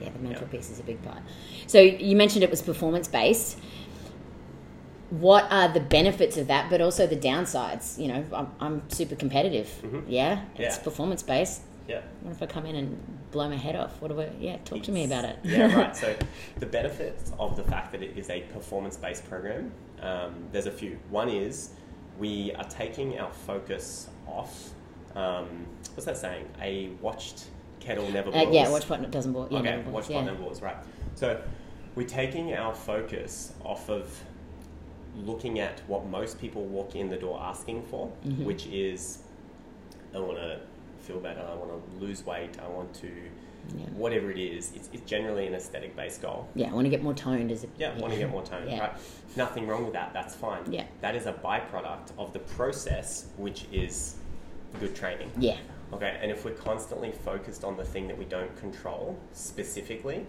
Yeah, 0.00 0.10
the 0.10 0.18
mental 0.20 0.42
Yeah. 0.42 0.48
piece 0.58 0.70
is 0.70 0.80
a 0.80 0.82
big 0.82 1.02
part. 1.02 1.18
So 1.66 1.80
you 1.80 2.16
mentioned 2.16 2.42
it 2.42 2.50
was 2.50 2.62
performance 2.62 3.08
based. 3.08 3.58
What 5.10 5.50
are 5.50 5.68
the 5.68 5.80
benefits 5.80 6.36
of 6.36 6.46
that, 6.46 6.70
but 6.70 6.80
also 6.80 7.06
the 7.06 7.16
downsides? 7.16 7.98
You 7.98 8.08
know, 8.08 8.24
I'm, 8.32 8.48
I'm 8.60 8.90
super 8.90 9.16
competitive. 9.16 9.68
Mhm. 9.82 10.04
Yeah, 10.08 10.42
it's 10.56 10.76
Yeah. 10.76 10.82
performance 10.82 11.22
based. 11.22 11.62
Yeah. 11.88 12.02
What 12.22 12.30
if 12.32 12.42
I 12.42 12.46
come 12.46 12.64
in 12.66 12.76
and 12.76 12.96
blow 13.32 13.48
my 13.48 13.56
head 13.56 13.74
off? 13.74 14.00
What 14.00 14.08
do 14.12 14.20
I? 14.20 14.30
Yeah, 14.38 14.58
talk 14.64 14.84
to 14.84 14.92
me 14.92 15.04
about 15.04 15.24
it. 15.24 15.36
yeah, 15.42 15.74
right. 15.80 15.96
So 15.96 16.14
the 16.60 16.66
benefits 16.66 17.32
of 17.40 17.56
the 17.56 17.64
fact 17.64 17.90
that 17.92 18.02
it 18.02 18.16
is 18.16 18.30
a 18.30 18.40
performance-based 18.52 19.28
program, 19.28 19.72
um, 20.00 20.34
there's 20.52 20.66
a 20.66 20.70
few. 20.70 20.98
One 21.10 21.28
is 21.28 21.70
we 22.18 22.52
are 22.54 22.64
taking 22.64 23.18
our 23.18 23.32
focus 23.32 24.08
off. 24.28 24.70
Um, 25.14 25.66
what's 25.94 26.04
that 26.06 26.16
saying? 26.16 26.46
A 26.60 26.88
watched 27.00 27.44
kettle 27.80 28.08
never 28.10 28.28
Uh, 28.30 28.44
boils. 28.44 28.54
yeah, 28.54 28.68
watch 28.70 28.88
what 28.88 29.10
doesn't 29.10 29.32
boil. 29.32 29.48
Yeah, 29.50 29.58
okay, 29.60 29.70
never 29.70 29.82
boils, 29.84 29.94
watch 29.94 30.10
yeah. 30.10 30.16
what 30.16 30.24
never 30.26 30.38
boils. 30.38 30.62
Right. 30.62 30.76
So 31.14 31.40
we're 31.94 32.06
taking 32.06 32.54
our 32.54 32.74
focus 32.74 33.52
off 33.64 33.88
of 33.88 34.22
looking 35.16 35.58
at 35.58 35.80
what 35.88 36.06
most 36.06 36.38
people 36.40 36.64
walk 36.64 36.94
in 36.94 37.08
the 37.08 37.16
door 37.16 37.40
asking 37.42 37.82
for, 37.84 38.10
Mhm. 38.24 38.44
which 38.44 38.66
is 38.66 39.22
I 40.14 40.18
want 40.18 40.38
to 40.38 40.60
feel 41.00 41.20
better. 41.20 41.40
I 41.40 41.54
want 41.54 41.70
to 41.70 42.04
lose 42.04 42.24
weight. 42.26 42.58
I 42.60 42.68
want 42.68 42.92
to 42.94 43.08
Yeah. 43.76 43.84
whatever 43.94 44.30
it 44.30 44.38
is. 44.38 44.72
It's, 44.74 44.88
it's 44.92 45.08
generally 45.08 45.46
an 45.46 45.54
aesthetic 45.54 45.94
based 45.94 46.22
goal. 46.22 46.48
Yeah, 46.54 46.70
I 46.70 46.74
want 46.74 46.86
to 46.86 46.90
get 46.90 47.02
more 47.02 47.14
toned. 47.14 47.52
As 47.52 47.62
a, 47.64 47.68
Yeah, 47.78 47.96
want 47.98 48.12
to 48.14 48.18
get 48.18 48.30
more 48.30 48.42
toned. 48.42 48.68
Yeah. 48.70 48.80
right? 48.80 48.92
Nothing 49.36 49.66
wrong 49.68 49.84
with 49.84 49.92
that. 49.92 50.12
That's 50.12 50.34
fine. 50.34 50.72
Yeah. 50.72 50.84
That 51.00 51.14
is 51.14 51.26
a 51.26 51.32
byproduct 51.32 52.10
of 52.18 52.32
the 52.32 52.38
process, 52.40 53.26
which 53.36 53.66
is 53.70 54.16
good 54.78 54.94
training. 54.94 55.30
Yeah, 55.38 55.56
Okay, 55.92 56.18
and 56.22 56.30
if 56.30 56.44
we're 56.44 56.52
constantly 56.52 57.10
focused 57.10 57.64
on 57.64 57.76
the 57.76 57.84
thing 57.84 58.06
that 58.08 58.16
we 58.16 58.24
don't 58.24 58.54
control 58.56 59.18
specifically, 59.32 60.24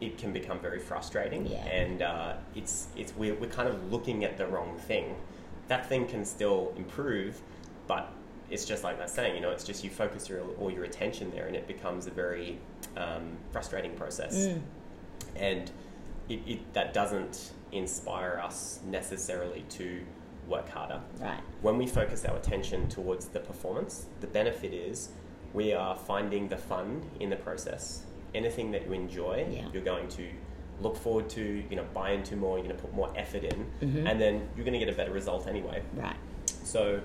it 0.00 0.16
can 0.16 0.32
become 0.32 0.58
very 0.58 0.78
frustrating. 0.78 1.46
Yeah. 1.46 1.64
And 1.66 2.02
uh, 2.02 2.34
it's 2.54 2.88
it's 2.96 3.14
we're, 3.16 3.34
we're 3.34 3.50
kind 3.50 3.68
of 3.68 3.92
looking 3.92 4.24
at 4.24 4.38
the 4.38 4.46
wrong 4.46 4.78
thing. 4.78 5.16
That 5.68 5.86
thing 5.88 6.06
can 6.06 6.24
still 6.24 6.72
improve, 6.76 7.40
but 7.86 8.10
it's 8.50 8.64
just 8.64 8.84
like 8.84 8.98
that 8.98 9.10
saying, 9.10 9.34
you 9.34 9.40
know, 9.40 9.50
it's 9.50 9.64
just 9.64 9.84
you 9.84 9.90
focus 9.90 10.28
your 10.28 10.42
all 10.58 10.70
your 10.70 10.84
attention 10.84 11.30
there, 11.30 11.46
and 11.46 11.56
it 11.56 11.66
becomes 11.66 12.06
a 12.06 12.10
very 12.10 12.58
um, 12.96 13.36
frustrating 13.52 13.94
process. 13.94 14.46
Mm. 14.46 14.62
And 15.36 15.70
it, 16.30 16.40
it 16.46 16.72
that 16.72 16.94
doesn't 16.94 17.52
inspire 17.70 18.40
us 18.42 18.80
necessarily 18.86 19.64
to 19.68 20.00
work 20.48 20.68
harder 20.68 21.00
right. 21.20 21.40
when 21.62 21.78
we 21.78 21.86
focus 21.86 22.24
our 22.24 22.36
attention 22.36 22.88
towards 22.88 23.26
the 23.28 23.40
performance, 23.40 24.06
the 24.20 24.26
benefit 24.26 24.72
is 24.72 25.10
we 25.52 25.72
are 25.72 25.96
finding 25.96 26.48
the 26.48 26.56
fun 26.56 27.02
in 27.20 27.30
the 27.30 27.36
process. 27.36 28.02
Anything 28.34 28.70
that 28.72 28.86
you 28.86 28.92
enjoy, 28.92 29.46
Yeah. 29.50 29.66
you're 29.72 29.82
going 29.84 30.08
to 30.08 30.28
look 30.80 30.96
forward 30.96 31.28
to, 31.30 31.40
you're 31.42 31.62
going 31.62 31.76
to 31.76 31.94
buy 31.94 32.10
into 32.10 32.34
more, 32.36 32.58
you're 32.58 32.66
going 32.66 32.76
to 32.76 32.82
put 32.82 32.92
more 32.92 33.10
effort 33.16 33.44
in, 33.44 33.66
Mhm. 33.80 34.10
and 34.10 34.20
then 34.20 34.48
you're 34.56 34.64
going 34.64 34.78
to 34.78 34.84
get 34.84 34.88
a 34.92 34.96
better 34.96 35.12
result 35.12 35.46
anyway. 35.46 35.82
Right. 35.94 36.16
So 36.46 37.00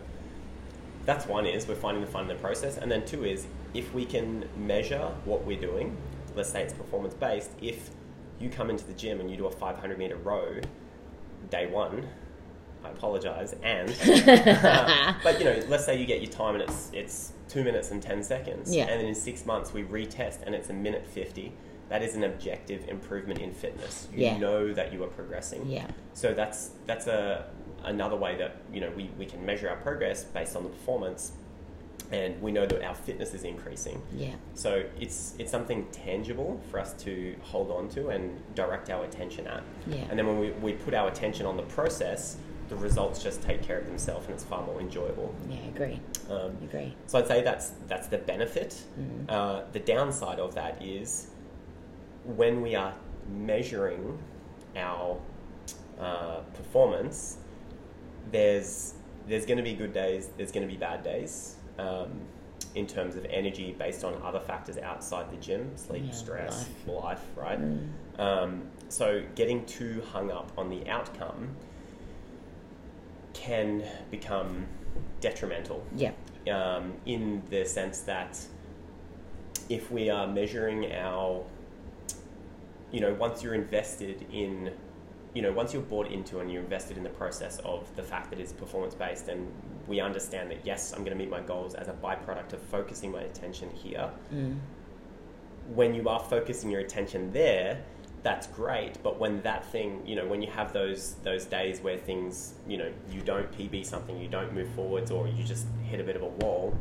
that's 1.06 1.28
one 1.28 1.46
is 1.46 1.68
we're 1.68 1.76
finding 1.76 2.04
the 2.04 2.10
fun 2.10 2.24
in 2.24 2.28
the 2.30 2.36
process, 2.42 2.78
and 2.78 2.92
then 2.92 3.06
two 3.06 3.24
is 3.26 3.46
if 3.74 3.94
we 3.94 4.06
can 4.06 4.46
measure 4.58 5.12
what 5.26 5.46
we're 5.46 5.60
doing, 5.62 5.96
let's 6.36 6.50
say 6.50 6.64
it's 6.64 6.74
performance 6.74 7.14
based, 7.14 7.52
if 7.62 7.92
you 8.40 8.50
come 8.50 8.70
into 8.72 8.86
the 8.86 8.94
gym 8.94 9.20
and 9.20 9.30
you 9.30 9.38
do 9.38 9.46
a 9.46 9.52
500 9.52 9.98
meter 10.00 10.16
row 10.16 10.60
day 11.52 11.68
one, 11.68 12.08
I 12.84 12.90
apologize, 12.90 13.54
and 13.64 13.90
uh, 14.28 15.14
but 15.24 15.40
you 15.40 15.46
know, 15.46 15.60
let's 15.68 15.86
say 15.86 16.00
you 16.00 16.06
get 16.06 16.22
your 16.22 16.32
time 16.32 16.56
and 16.56 16.64
it's 16.64 16.90
it's 16.94 17.34
two 17.48 17.64
minutes 17.64 17.92
and 17.92 18.02
ten 18.02 18.24
seconds, 18.24 18.74
Yeah. 18.74 18.84
and 18.88 19.00
then 19.00 19.06
in 19.08 19.16
six 19.16 19.46
months 19.46 19.74
we 19.74 19.84
retest 19.84 20.44
and 20.46 20.56
it's 20.56 20.70
a 20.70 20.74
minute 20.74 21.06
fifty. 21.06 21.52
That 21.90 22.04
is 22.04 22.14
an 22.16 22.24
objective 22.24 22.88
improvement 22.88 23.40
in 23.40 23.52
fitness. 23.52 24.08
You 24.14 24.26
Yeah. 24.26 24.38
know 24.38 24.74
that 24.74 24.94
you 24.94 25.04
are 25.04 25.08
progressing. 25.08 25.68
Yeah. 25.68 25.88
So 26.14 26.34
that's 26.34 26.72
that's 26.86 27.08
a 27.08 27.46
another 27.84 28.16
way 28.16 28.36
that 28.38 28.58
you 28.74 28.80
know 28.82 28.92
we, 28.96 29.10
we 29.18 29.26
can 29.26 29.46
measure 29.46 29.70
our 29.70 29.78
progress 29.78 30.24
based 30.24 30.56
on 30.56 30.64
the 30.64 30.70
performance, 30.70 31.32
and 32.12 32.40
we 32.42 32.52
know 32.52 32.66
that 32.66 32.82
our 32.84 32.96
fitness 32.96 33.34
is 33.34 33.44
increasing. 33.44 34.02
Yeah. 34.16 34.36
So 34.54 34.84
it's 35.00 35.34
it's 35.40 35.52
something 35.52 35.88
tangible 35.92 36.62
for 36.70 36.80
us 36.80 36.94
to 37.04 37.36
hold 37.42 37.72
on 37.72 37.90
to 37.90 38.10
and 38.10 38.40
direct 38.56 38.90
our 38.90 39.04
attention 39.04 39.48
at. 39.48 39.64
Yeah. 39.88 40.04
And 40.10 40.18
then 40.18 40.28
when 40.28 40.40
we, 40.40 40.52
we 40.52 40.74
put 40.74 40.94
our 40.94 41.08
attention 41.10 41.46
on 41.48 41.58
the 41.58 41.64
process, 41.64 42.38
the 42.70 42.76
results 42.76 43.22
just 43.22 43.42
take 43.42 43.62
care 43.64 43.80
of 43.80 43.88
themselves, 43.88 44.26
and 44.28 44.36
it's 44.36 44.44
far 44.44 44.64
more 44.66 44.80
enjoyable. 44.80 45.34
Yeah. 45.50 45.58
I 45.66 45.68
agree. 45.68 46.00
Um, 46.30 46.56
Agree. 46.64 46.96
so 47.08 47.18
I'd 47.20 47.28
say 47.28 47.42
that's 47.42 47.72
that's 47.88 48.08
the 48.08 48.20
benefit. 48.20 48.82
Mhm. 49.00 49.26
Uh, 49.30 49.64
the 49.74 49.80
downside 49.80 50.40
of 50.40 50.54
that 50.56 50.82
is 50.82 51.28
when 52.26 52.62
we 52.62 52.76
are 52.76 52.94
measuring 53.28 54.20
our 54.76 55.18
uh, 56.00 56.40
performance, 56.54 57.38
there's 58.32 58.94
there's 59.28 59.46
going 59.46 59.58
to 59.58 59.64
be 59.64 59.74
good 59.74 59.94
days, 59.94 60.30
there's 60.38 60.52
going 60.52 60.66
to 60.68 60.72
be 60.72 60.78
bad 60.80 61.04
days. 61.04 61.56
Um, 61.78 62.12
in 62.76 62.86
terms 62.86 63.16
of 63.16 63.26
energy, 63.32 63.76
based 63.80 64.04
on 64.04 64.14
other 64.22 64.40
factors 64.40 64.78
outside 64.78 65.32
the 65.32 65.38
gym, 65.38 65.72
sleep, 65.76 66.04
Yeah, 66.06 66.12
stress, 66.12 66.68
life. 66.88 67.04
life, 67.04 67.26
right? 67.36 67.60
Mm. 67.60 67.90
Um, 68.20 68.62
so 68.90 69.24
getting 69.34 69.66
too 69.66 70.04
hung 70.12 70.30
up 70.30 70.52
on 70.56 70.70
the 70.70 70.88
outcome 70.88 71.50
can 73.40 73.84
become 74.12 74.66
detrimental 75.22 75.86
Yeah. 75.96 76.12
um, 76.52 76.94
in 77.06 77.42
the 77.50 77.64
sense 77.66 78.02
that 78.02 78.38
if 79.70 79.92
we 79.92 80.10
are 80.10 80.28
measuring 80.28 80.92
our, 80.92 81.44
you 82.92 83.00
know, 83.00 83.14
once 83.14 83.42
you're 83.44 83.54
invested 83.54 84.26
in, 84.32 84.72
you 85.34 85.42
know, 85.42 85.52
once 85.54 85.74
you're 85.74 85.84
bought 85.84 86.08
into 86.08 86.40
and 86.40 86.52
you're 86.52 86.62
invested 86.64 86.98
in 86.98 87.04
the 87.04 87.10
process 87.10 87.60
of 87.60 87.96
the 87.96 88.04
fact 88.04 88.30
that 88.32 88.40
it's 88.40 88.52
performance 88.52 88.96
based 88.96 89.28
and 89.30 89.52
we 89.88 90.00
understand 90.02 90.52
that 90.52 90.66
yes, 90.66 90.92
I'm 90.94 91.00
going 91.06 91.18
to 91.18 91.24
meet 91.24 91.30
my 91.30 91.42
goals 91.42 91.76
as 91.76 91.88
a 91.88 91.94
byproduct 91.94 92.54
of 92.54 92.62
focusing 92.62 93.12
my 93.12 93.22
attention 93.22 93.70
here. 93.70 94.10
Mm. 94.34 94.58
When 95.74 95.94
you 95.94 96.10
are 96.10 96.20
focusing 96.20 96.72
your 96.72 96.82
attention 96.82 97.32
there, 97.32 97.84
that's 98.24 98.48
great. 98.48 99.02
But 99.04 99.20
when 99.20 99.42
that 99.44 99.66
thing, 99.72 100.02
you 100.06 100.16
know, 100.16 100.26
when 100.28 100.42
you 100.42 100.50
have 100.52 100.74
those 100.74 101.14
those 101.24 101.46
days 101.46 101.82
where 101.82 101.98
things, 101.98 102.54
you 102.68 102.78
know, 102.78 102.92
you 103.12 103.22
don't 103.22 103.52
PB 103.52 103.86
something, 103.86 104.18
you 104.20 104.28
don't 104.28 104.54
move 104.54 104.70
forwards, 104.76 105.12
or 105.12 105.28
you 105.28 105.44
just 105.44 105.66
hit 105.84 106.00
a 106.00 106.04
bit 106.04 106.16
of 106.16 106.24
a 106.24 106.28
wall, 106.28 106.76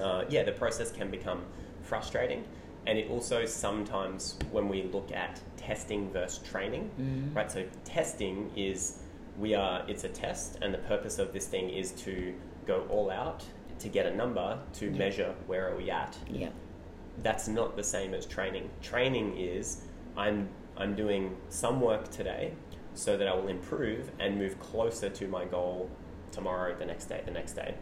uh, 0.00 0.24
yeah, 0.28 0.42
the 0.42 0.52
process 0.52 0.90
can 0.90 1.10
become 1.10 1.42
frustrating. 1.82 2.44
And 2.86 2.98
it 2.98 3.10
also 3.10 3.44
sometimes, 3.44 4.38
when 4.50 4.68
we 4.68 4.84
look 4.84 5.12
at 5.12 5.40
testing 5.56 6.10
versus 6.10 6.38
training, 6.48 6.90
Mm. 6.98 7.34
right? 7.34 7.50
So 7.50 7.64
testing 7.84 8.50
is 8.56 9.00
we 9.38 9.54
are 9.54 9.84
it's 9.88 10.04
a 10.04 10.08
test, 10.08 10.58
and 10.62 10.72
the 10.74 10.78
purpose 10.78 11.18
of 11.18 11.32
this 11.32 11.46
thing 11.46 11.70
is 11.70 11.92
to 11.92 12.34
go 12.66 12.86
all 12.90 13.10
out 13.10 13.44
to 13.78 13.88
get 13.88 14.06
a 14.06 14.14
number 14.14 14.58
to 14.74 14.86
Yeah. 14.86 14.98
measure 14.98 15.34
where 15.46 15.70
are 15.70 15.76
we 15.76 15.90
at 15.90 16.16
Yeah. 16.28 16.48
that's 17.22 17.46
not 17.48 17.76
the 17.76 17.84
same 17.84 18.12
as 18.14 18.26
training. 18.26 18.70
Training 18.82 19.36
is 19.38 19.82
I'm 20.18 20.48
I'm 20.76 20.94
doing 20.94 21.36
some 21.48 21.80
work 21.80 22.10
today 22.10 22.52
so 22.94 23.16
that 23.16 23.26
I 23.28 23.34
will 23.34 23.48
improve 23.48 24.10
and 24.18 24.36
move 24.38 24.58
closer 24.60 25.08
to 25.08 25.28
my 25.28 25.44
goal 25.44 25.88
tomorrow, 26.32 26.74
the 26.76 26.84
next 26.84 27.06
day, 27.06 27.22
the 27.24 27.30
next 27.30 27.52
day. 27.52 27.74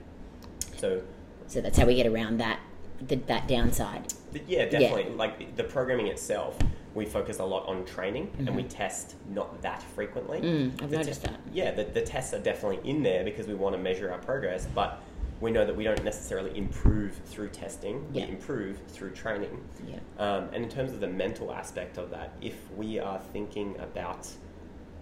So 0.77 1.03
So 1.47 1.61
that's 1.61 1.79
how 1.79 1.87
we 1.87 1.95
get 1.97 2.07
around 2.07 2.39
that 2.39 2.61
the, 3.01 3.17
that 3.27 3.47
downside. 3.49 4.13
th- 4.33 4.45
yeah, 4.47 4.67
definitely. 4.67 5.13
Like 5.15 5.57
the 5.57 5.65
programming 5.65 6.07
itself, 6.07 6.59
we 6.95 7.05
focus 7.05 7.39
a 7.41 7.45
lot 7.45 7.67
on 7.69 7.85
training 7.85 8.31
and 8.39 8.55
we 8.57 8.63
test 8.63 9.15
not 9.31 9.61
that 9.63 9.83
frequently. 9.83 10.41
Mm, 10.41 10.83
I've 10.83 10.91
The 10.91 10.97
noticed 10.99 11.23
te- 11.23 11.31
that. 11.31 11.41
Yeah, 11.53 11.73
the, 11.73 11.85
the 11.85 12.01
tests 12.01 12.33
are 12.33 12.39
definitely 12.39 12.89
in 12.91 13.03
there 13.03 13.23
because 13.25 13.47
we 13.47 13.55
want 13.55 13.75
to 13.77 13.81
measure 13.83 14.11
our 14.13 14.19
progress, 14.19 14.67
but 14.75 15.03
we 15.41 15.51
know 15.51 15.67
that 15.67 15.77
we 15.77 15.85
don't 15.85 16.03
necessarily 16.05 16.57
improve 16.57 17.15
through 17.27 17.49
testing. 17.49 18.07
Yeah. 18.13 18.25
We 18.27 18.33
improve 18.33 18.79
through 18.89 19.11
training. 19.11 19.63
Yeah. 19.87 19.99
Um, 20.19 20.45
and 20.53 20.65
in 20.65 20.69
terms 20.69 20.93
of 20.93 21.01
the 21.01 21.09
mental 21.09 21.53
aspect 21.53 21.99
of 21.99 22.11
that, 22.11 22.33
if 22.41 22.55
we 22.75 22.99
are 22.99 23.19
thinking 23.33 23.77
about 23.81 24.29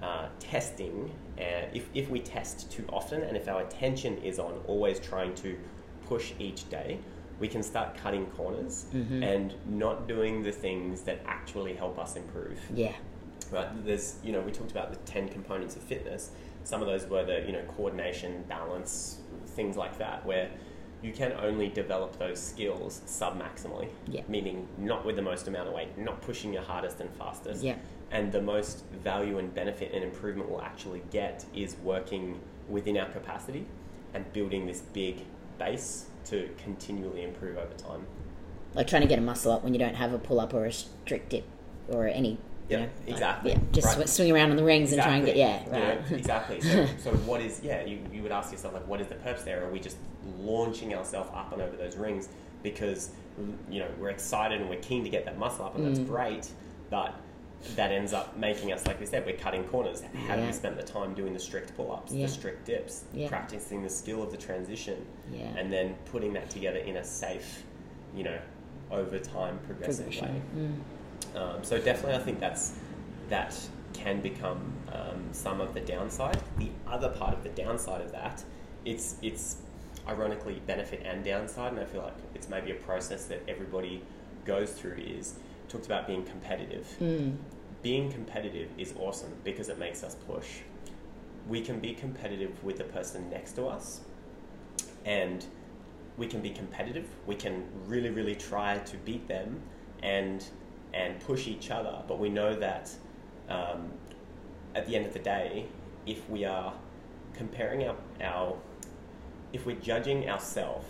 uh, 0.03 0.27
testing, 0.41 1.11
uh, 1.39 1.43
if, 1.73 1.89
if 1.95 2.11
we 2.11 2.19
test 2.21 2.71
too 2.71 2.85
often 2.93 3.23
and 3.23 3.37
if 3.37 3.49
our 3.49 3.63
attention 3.63 4.19
is 4.19 4.39
on 4.39 4.61
always 4.67 4.99
trying 4.99 5.35
to 5.37 5.57
push 6.07 6.33
each 6.39 6.69
day, 6.69 6.99
we 7.41 7.49
can 7.49 7.63
start 7.63 7.97
cutting 7.97 8.27
corners 8.27 8.87
Mhm. 8.95 9.23
and 9.25 9.55
not 9.67 10.07
doing 10.07 10.43
the 10.43 10.53
things 10.53 11.03
that 11.03 11.21
actually 11.27 11.75
help 11.75 11.99
us 11.99 12.17
improve. 12.17 12.59
Yeah. 12.75 12.93
Right? 13.51 13.69
There's, 13.85 14.17
you 14.25 14.33
know, 14.33 14.41
we 14.41 14.51
talked 14.53 14.71
about 14.73 14.91
the 14.91 14.99
10 15.11 15.29
components 15.29 15.77
of 15.77 15.83
fitness. 15.83 16.31
Some 16.65 16.81
of 16.81 16.87
those 16.87 17.07
were 17.07 17.25
the, 17.25 17.45
you 17.47 17.53
know, 17.53 17.63
coordination, 17.77 18.45
balance, 18.49 19.19
things 19.55 19.77
like 19.77 19.99
that, 19.99 20.25
where, 20.27 20.51
you 21.05 21.13
can 21.13 21.33
only 21.33 21.69
develop 21.69 22.19
those 22.19 22.41
skills 22.41 23.03
sub 23.05 23.39
maximally. 23.39 23.89
Yeah. 24.09 24.23
Meaning 24.27 24.67
not 24.79 25.05
with 25.05 25.17
the 25.17 25.23
most 25.23 25.47
amount 25.47 25.69
of 25.69 25.75
weight, 25.75 25.99
not 25.99 26.23
pushing 26.23 26.51
your 26.53 26.63
hardest 26.63 26.99
and 27.01 27.11
fastest. 27.17 27.63
Yeah. 27.63 27.77
And 28.11 28.33
the 28.33 28.41
most 28.41 28.85
value 29.03 29.39
and 29.39 29.55
benefit 29.55 29.93
and 29.93 30.03
improvement 30.03 30.49
we'll 30.49 30.63
actually 30.63 31.03
get 31.11 31.45
is 31.55 31.77
working 31.85 32.41
within 32.71 32.97
our 32.97 33.09
capacity 33.11 33.67
and 34.15 34.33
building 34.33 34.67
this 34.67 34.81
big 34.81 35.27
base 35.59 36.07
to 36.27 36.49
continually 36.57 37.23
improve 37.23 37.59
over 37.59 37.75
time. 37.75 38.07
Like 38.73 38.87
trying 38.87 39.03
to 39.03 39.09
get 39.09 39.19
a 39.19 39.23
muscle 39.23 39.53
up 39.53 39.63
when 39.63 39.75
you 39.75 39.79
don't 39.79 39.97
have 39.97 40.15
a 40.15 40.19
pull 40.19 40.41
up 40.41 40.55
or 40.55 40.65
a 40.65 40.73
strict 40.73 41.29
dip 41.29 41.45
or 41.89 42.09
any. 42.09 42.39
Yeah, 42.69 42.79
you 42.79 42.83
know, 42.85 42.89
like, 42.99 43.09
exactly. 43.09 43.51
yeah, 43.53 43.59
just 43.73 43.99
Right. 43.99 44.09
swing 44.09 44.33
around 44.33 44.51
on 44.51 44.57
the 44.57 44.65
rings 44.65 44.93
and 44.93 45.03
try 45.03 45.17
and 45.17 45.27
get 45.27 45.37
yeah, 45.37 45.63
right. 45.71 46.01
exactly. 46.13 46.61
So, 46.61 46.87
so 46.99 47.11
what 47.27 47.41
is 47.41 47.61
yeah? 47.63 47.85
You, 47.85 47.99
you 48.13 48.23
would 48.23 48.33
ask 48.33 48.51
yourself 48.53 48.75
like, 48.75 48.87
what 48.89 49.01
is 49.01 49.07
the 49.09 49.17
purpose 49.17 49.43
there? 49.45 49.65
Are 49.67 49.71
we 49.71 49.79
just 49.81 49.97
launching 50.41 50.95
ourselves 50.95 51.31
up 51.35 51.53
and 51.53 51.61
over 51.61 51.77
those 51.77 51.97
rings 51.97 52.29
because 52.63 53.11
you 53.69 53.81
know 53.81 53.89
we're 53.99 54.09
excited 54.11 54.61
and 54.61 54.71
we're 54.71 54.81
keen 54.81 55.05
to 55.05 55.11
get 55.11 55.25
that 55.27 55.39
muscle 55.39 55.65
up 55.67 55.75
and 55.77 55.87
that's 55.87 55.99
Mm. 55.99 56.09
great, 56.09 56.49
but 56.89 57.15
that 57.77 57.91
ends 57.93 58.13
up 58.13 58.37
making 58.37 58.73
us 58.73 58.87
like 58.87 58.99
we 59.01 59.07
said 59.07 59.27
we're 59.27 59.37
cutting 59.37 59.65
corners. 59.65 60.01
Have 60.29 60.39
Yeah. 60.39 60.47
you 60.47 60.53
spent 60.53 60.77
the 60.77 60.83
time 60.83 61.13
doing 61.15 61.33
the 61.35 61.39
strict 61.41 61.77
pull 61.77 61.93
ups, 61.93 62.13
Yeah. 62.13 62.27
the 62.27 62.33
strict 62.33 62.65
dips, 62.67 63.05
Yeah. 63.13 63.29
practicing 63.29 63.83
the 63.83 63.89
skill 63.91 64.23
of 64.23 64.31
the 64.31 64.37
transition, 64.39 65.05
Yeah. 65.33 65.41
and 65.59 65.71
then 65.73 65.97
putting 66.07 66.33
that 66.35 66.49
together 66.51 66.79
in 66.79 66.97
a 66.97 67.05
safe, 67.05 67.65
you 68.15 68.23
know, 68.25 68.39
over 68.91 69.19
time 69.19 69.59
progressive 69.67 70.07
way. 70.09 70.41
Mm. 70.57 70.75
Um, 71.35 71.63
so 71.63 71.79
definitely, 71.79 72.17
I 72.17 72.21
think 72.21 72.41
that's 72.41 72.75
that 73.29 73.57
can 73.93 74.21
become 74.21 74.73
um, 74.93 75.29
some 75.33 75.61
of 75.61 75.75
the 75.75 75.81
downside. 75.81 76.41
The 76.59 76.69
other 76.87 77.09
part 77.09 77.35
of 77.35 77.43
the 77.43 77.49
downside 77.51 78.01
of 78.01 78.13
that, 78.13 78.45
it's 78.85 79.17
it's 79.23 79.57
ironically 80.09 80.61
benefit 80.67 81.03
and 81.05 81.25
downside, 81.25 81.73
and 81.73 81.81
I 81.81 81.85
feel 81.85 82.03
like 82.03 82.15
it's 82.35 82.49
maybe 82.49 82.71
a 82.71 82.77
process 82.77 83.25
that 83.27 83.43
everybody 83.49 84.03
goes 84.45 84.73
through. 84.73 84.97
Is 84.97 85.35
talked 85.69 85.87
about 85.87 86.07
being 86.07 86.25
competitive. 86.25 86.87
Mm. 87.01 87.37
Being 87.83 88.11
competitive 88.11 88.71
is 88.79 88.95
awesome 88.99 89.33
because 89.45 89.69
it 89.69 89.79
makes 89.79 90.03
us 90.03 90.15
push. 90.27 90.47
We 91.49 91.61
can 91.61 91.81
be 91.81 91.93
competitive 91.93 92.63
with 92.65 92.79
the 92.79 92.85
person 92.85 93.29
next 93.29 93.53
to 93.53 93.67
us, 93.67 94.01
and 95.05 95.45
we 96.17 96.27
can 96.27 96.41
be 96.41 96.51
competitive. 96.51 97.07
We 97.27 97.35
can 97.35 97.65
really, 97.87 98.11
really 98.11 98.37
try 98.37 98.79
to 98.79 98.97
beat 98.99 99.27
them 99.29 99.61
and 100.03 100.45
and 100.95 101.19
push 101.21 101.47
each 101.49 101.71
other. 101.71 102.03
But 102.09 102.19
we 102.19 102.29
know 102.29 102.55
that 102.55 102.91
um, 103.49 103.91
at 104.75 104.87
the 104.87 104.97
end 104.97 105.07
of 105.07 105.13
the 105.13 105.19
day, 105.19 105.67
if 106.07 106.29
we 106.31 106.45
are 106.45 106.73
comparing 107.35 107.87
our, 107.89 107.97
our 108.23 108.57
if 109.53 109.67
we're 109.67 109.77
judging 109.77 110.29
ourselves 110.31 110.87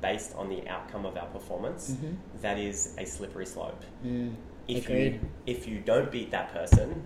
based 0.00 0.34
on 0.36 0.48
the 0.48 0.66
outcome 0.68 1.04
of 1.04 1.16
our 1.16 1.26
performance, 1.26 1.90
Mhm. 1.90 2.16
that 2.42 2.58
is 2.58 2.94
a 2.98 3.04
slippery 3.04 3.46
slope. 3.46 3.82
Mm. 4.04 4.34
If 4.68 4.84
Agreed. 4.88 5.14
you 5.14 5.20
if 5.46 5.66
you 5.68 5.80
don't 5.80 6.10
beat 6.10 6.30
that 6.30 6.52
person, 6.52 7.04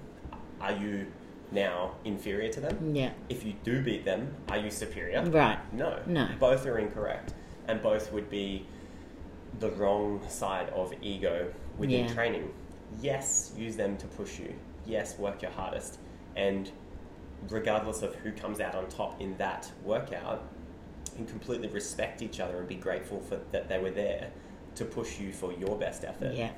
are 0.60 0.72
you 0.72 1.06
now 1.50 1.92
inferior 2.04 2.50
to 2.52 2.60
them? 2.60 2.94
Yeah. 2.94 3.12
If 3.28 3.44
you 3.44 3.54
do 3.62 3.82
beat 3.82 4.04
them, 4.04 4.34
are 4.48 4.58
you 4.58 4.70
superior? 4.70 5.22
Right. 5.24 5.58
No. 5.72 5.98
No. 6.06 6.28
Both 6.38 6.66
are 6.66 6.78
incorrect. 6.78 7.34
And 7.68 7.80
both 7.82 8.12
would 8.12 8.28
be 8.28 8.66
the 9.60 9.70
wrong 9.70 10.20
side 10.28 10.68
of 10.70 10.92
ego 11.02 11.52
within 11.78 12.06
Yeah. 12.06 12.14
training. 12.14 12.52
Yes, 13.00 13.52
use 13.56 13.76
them 13.76 13.96
to 13.98 14.06
push 14.06 14.38
you. 14.38 14.54
Yes, 14.86 15.18
work 15.18 15.42
your 15.42 15.50
hardest. 15.52 15.98
And 16.36 16.70
regardless 17.48 18.02
of 18.02 18.14
who 18.16 18.32
comes 18.32 18.60
out 18.60 18.74
on 18.74 18.86
top 18.88 19.20
in 19.20 19.36
that 19.38 19.70
workout, 19.84 20.42
and 21.18 21.28
completely 21.28 21.68
respect 21.68 22.22
each 22.22 22.40
other 22.40 22.56
and 22.58 22.66
be 22.66 22.74
grateful 22.74 23.20
for 23.20 23.38
that 23.50 23.68
they 23.68 23.78
were 23.78 23.90
there 23.90 24.30
to 24.74 24.84
push 24.84 25.20
you 25.20 25.30
for 25.30 25.52
your 25.52 25.76
best 25.76 26.04
effort. 26.04 26.32
Yeah. 26.34 26.50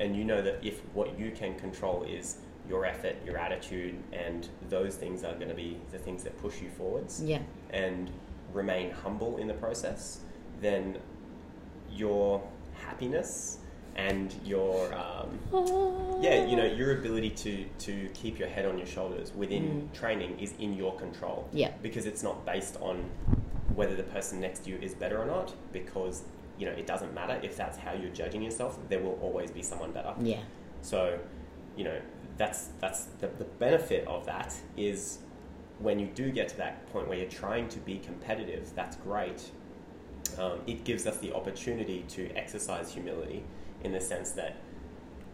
And 0.00 0.16
you 0.16 0.24
know 0.24 0.40
that 0.40 0.64
if 0.64 0.80
what 0.94 1.18
you 1.18 1.30
can 1.30 1.58
control 1.58 2.04
is 2.04 2.38
your 2.66 2.86
effort, 2.86 3.16
your 3.26 3.36
attitude, 3.36 3.96
and 4.12 4.48
those 4.70 4.94
things 4.94 5.24
are 5.24 5.34
going 5.34 5.48
to 5.48 5.54
be 5.54 5.78
the 5.90 5.98
things 5.98 6.22
that 6.24 6.38
push 6.38 6.62
you 6.62 6.70
forwards 6.70 7.22
Yeah. 7.22 7.40
and 7.70 8.10
remain 8.54 8.90
humble 8.90 9.36
in 9.36 9.46
the 9.46 9.54
process, 9.54 10.20
then 10.62 10.98
your 11.90 12.42
happiness 12.74 13.58
and 13.98 14.32
your 14.44 14.94
um, 14.94 15.38
yeah, 16.22 16.46
you 16.46 16.56
know, 16.56 16.64
your 16.64 16.98
ability 16.98 17.30
to 17.30 17.64
to 17.80 18.08
keep 18.14 18.38
your 18.38 18.48
head 18.48 18.64
on 18.64 18.78
your 18.78 18.86
shoulders 18.86 19.32
within 19.34 19.90
training 19.92 20.38
is 20.38 20.54
in 20.58 20.74
your 20.74 20.94
control. 20.96 21.48
Yeah. 21.52 21.72
because 21.82 22.06
it's 22.06 22.22
not 22.22 22.46
based 22.46 22.76
on 22.80 23.10
whether 23.74 23.96
the 23.96 24.04
person 24.04 24.40
next 24.40 24.60
to 24.60 24.70
you 24.70 24.78
is 24.80 24.94
better 24.94 25.20
or 25.20 25.26
not. 25.26 25.52
Because 25.72 26.22
you 26.58 26.66
know, 26.66 26.72
it 26.72 26.86
doesn't 26.86 27.12
matter 27.12 27.38
if 27.42 27.56
that's 27.56 27.76
how 27.76 27.92
you're 27.92 28.10
judging 28.10 28.42
yourself. 28.42 28.78
There 28.88 29.00
will 29.00 29.18
always 29.20 29.50
be 29.50 29.62
someone 29.62 29.92
better. 29.92 30.14
Yeah. 30.20 30.40
So, 30.82 31.18
you 31.76 31.84
know, 31.84 32.00
that's 32.36 32.68
that's 32.80 33.04
the, 33.20 33.26
the 33.38 33.44
benefit 33.44 34.06
of 34.06 34.24
that 34.26 34.54
is 34.76 35.18
when 35.80 35.98
you 35.98 36.06
do 36.06 36.30
get 36.30 36.48
to 36.48 36.56
that 36.56 36.90
point 36.92 37.08
where 37.08 37.18
you're 37.18 37.28
trying 37.28 37.68
to 37.70 37.78
be 37.80 37.98
competitive. 37.98 38.70
That's 38.76 38.96
great. 38.96 39.50
Um, 40.38 40.60
it 40.66 40.84
gives 40.84 41.06
us 41.06 41.18
the 41.18 41.32
opportunity 41.32 42.04
to 42.10 42.30
exercise 42.36 42.92
humility 42.92 43.42
in 43.84 43.92
the 43.92 44.00
sense 44.00 44.32
that, 44.32 44.56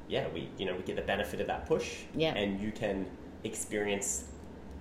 yeah, 0.09 0.27
we 0.35 0.49
you 0.59 0.67
know 0.67 0.75
we 0.75 0.83
get 0.83 0.97
the 0.97 1.03
benefit 1.03 1.41
of 1.41 1.47
that 1.47 1.67
push, 1.67 2.03
Yeah. 2.15 2.35
and 2.35 2.61
you 2.61 2.73
can 2.73 3.07
experience. 3.45 4.25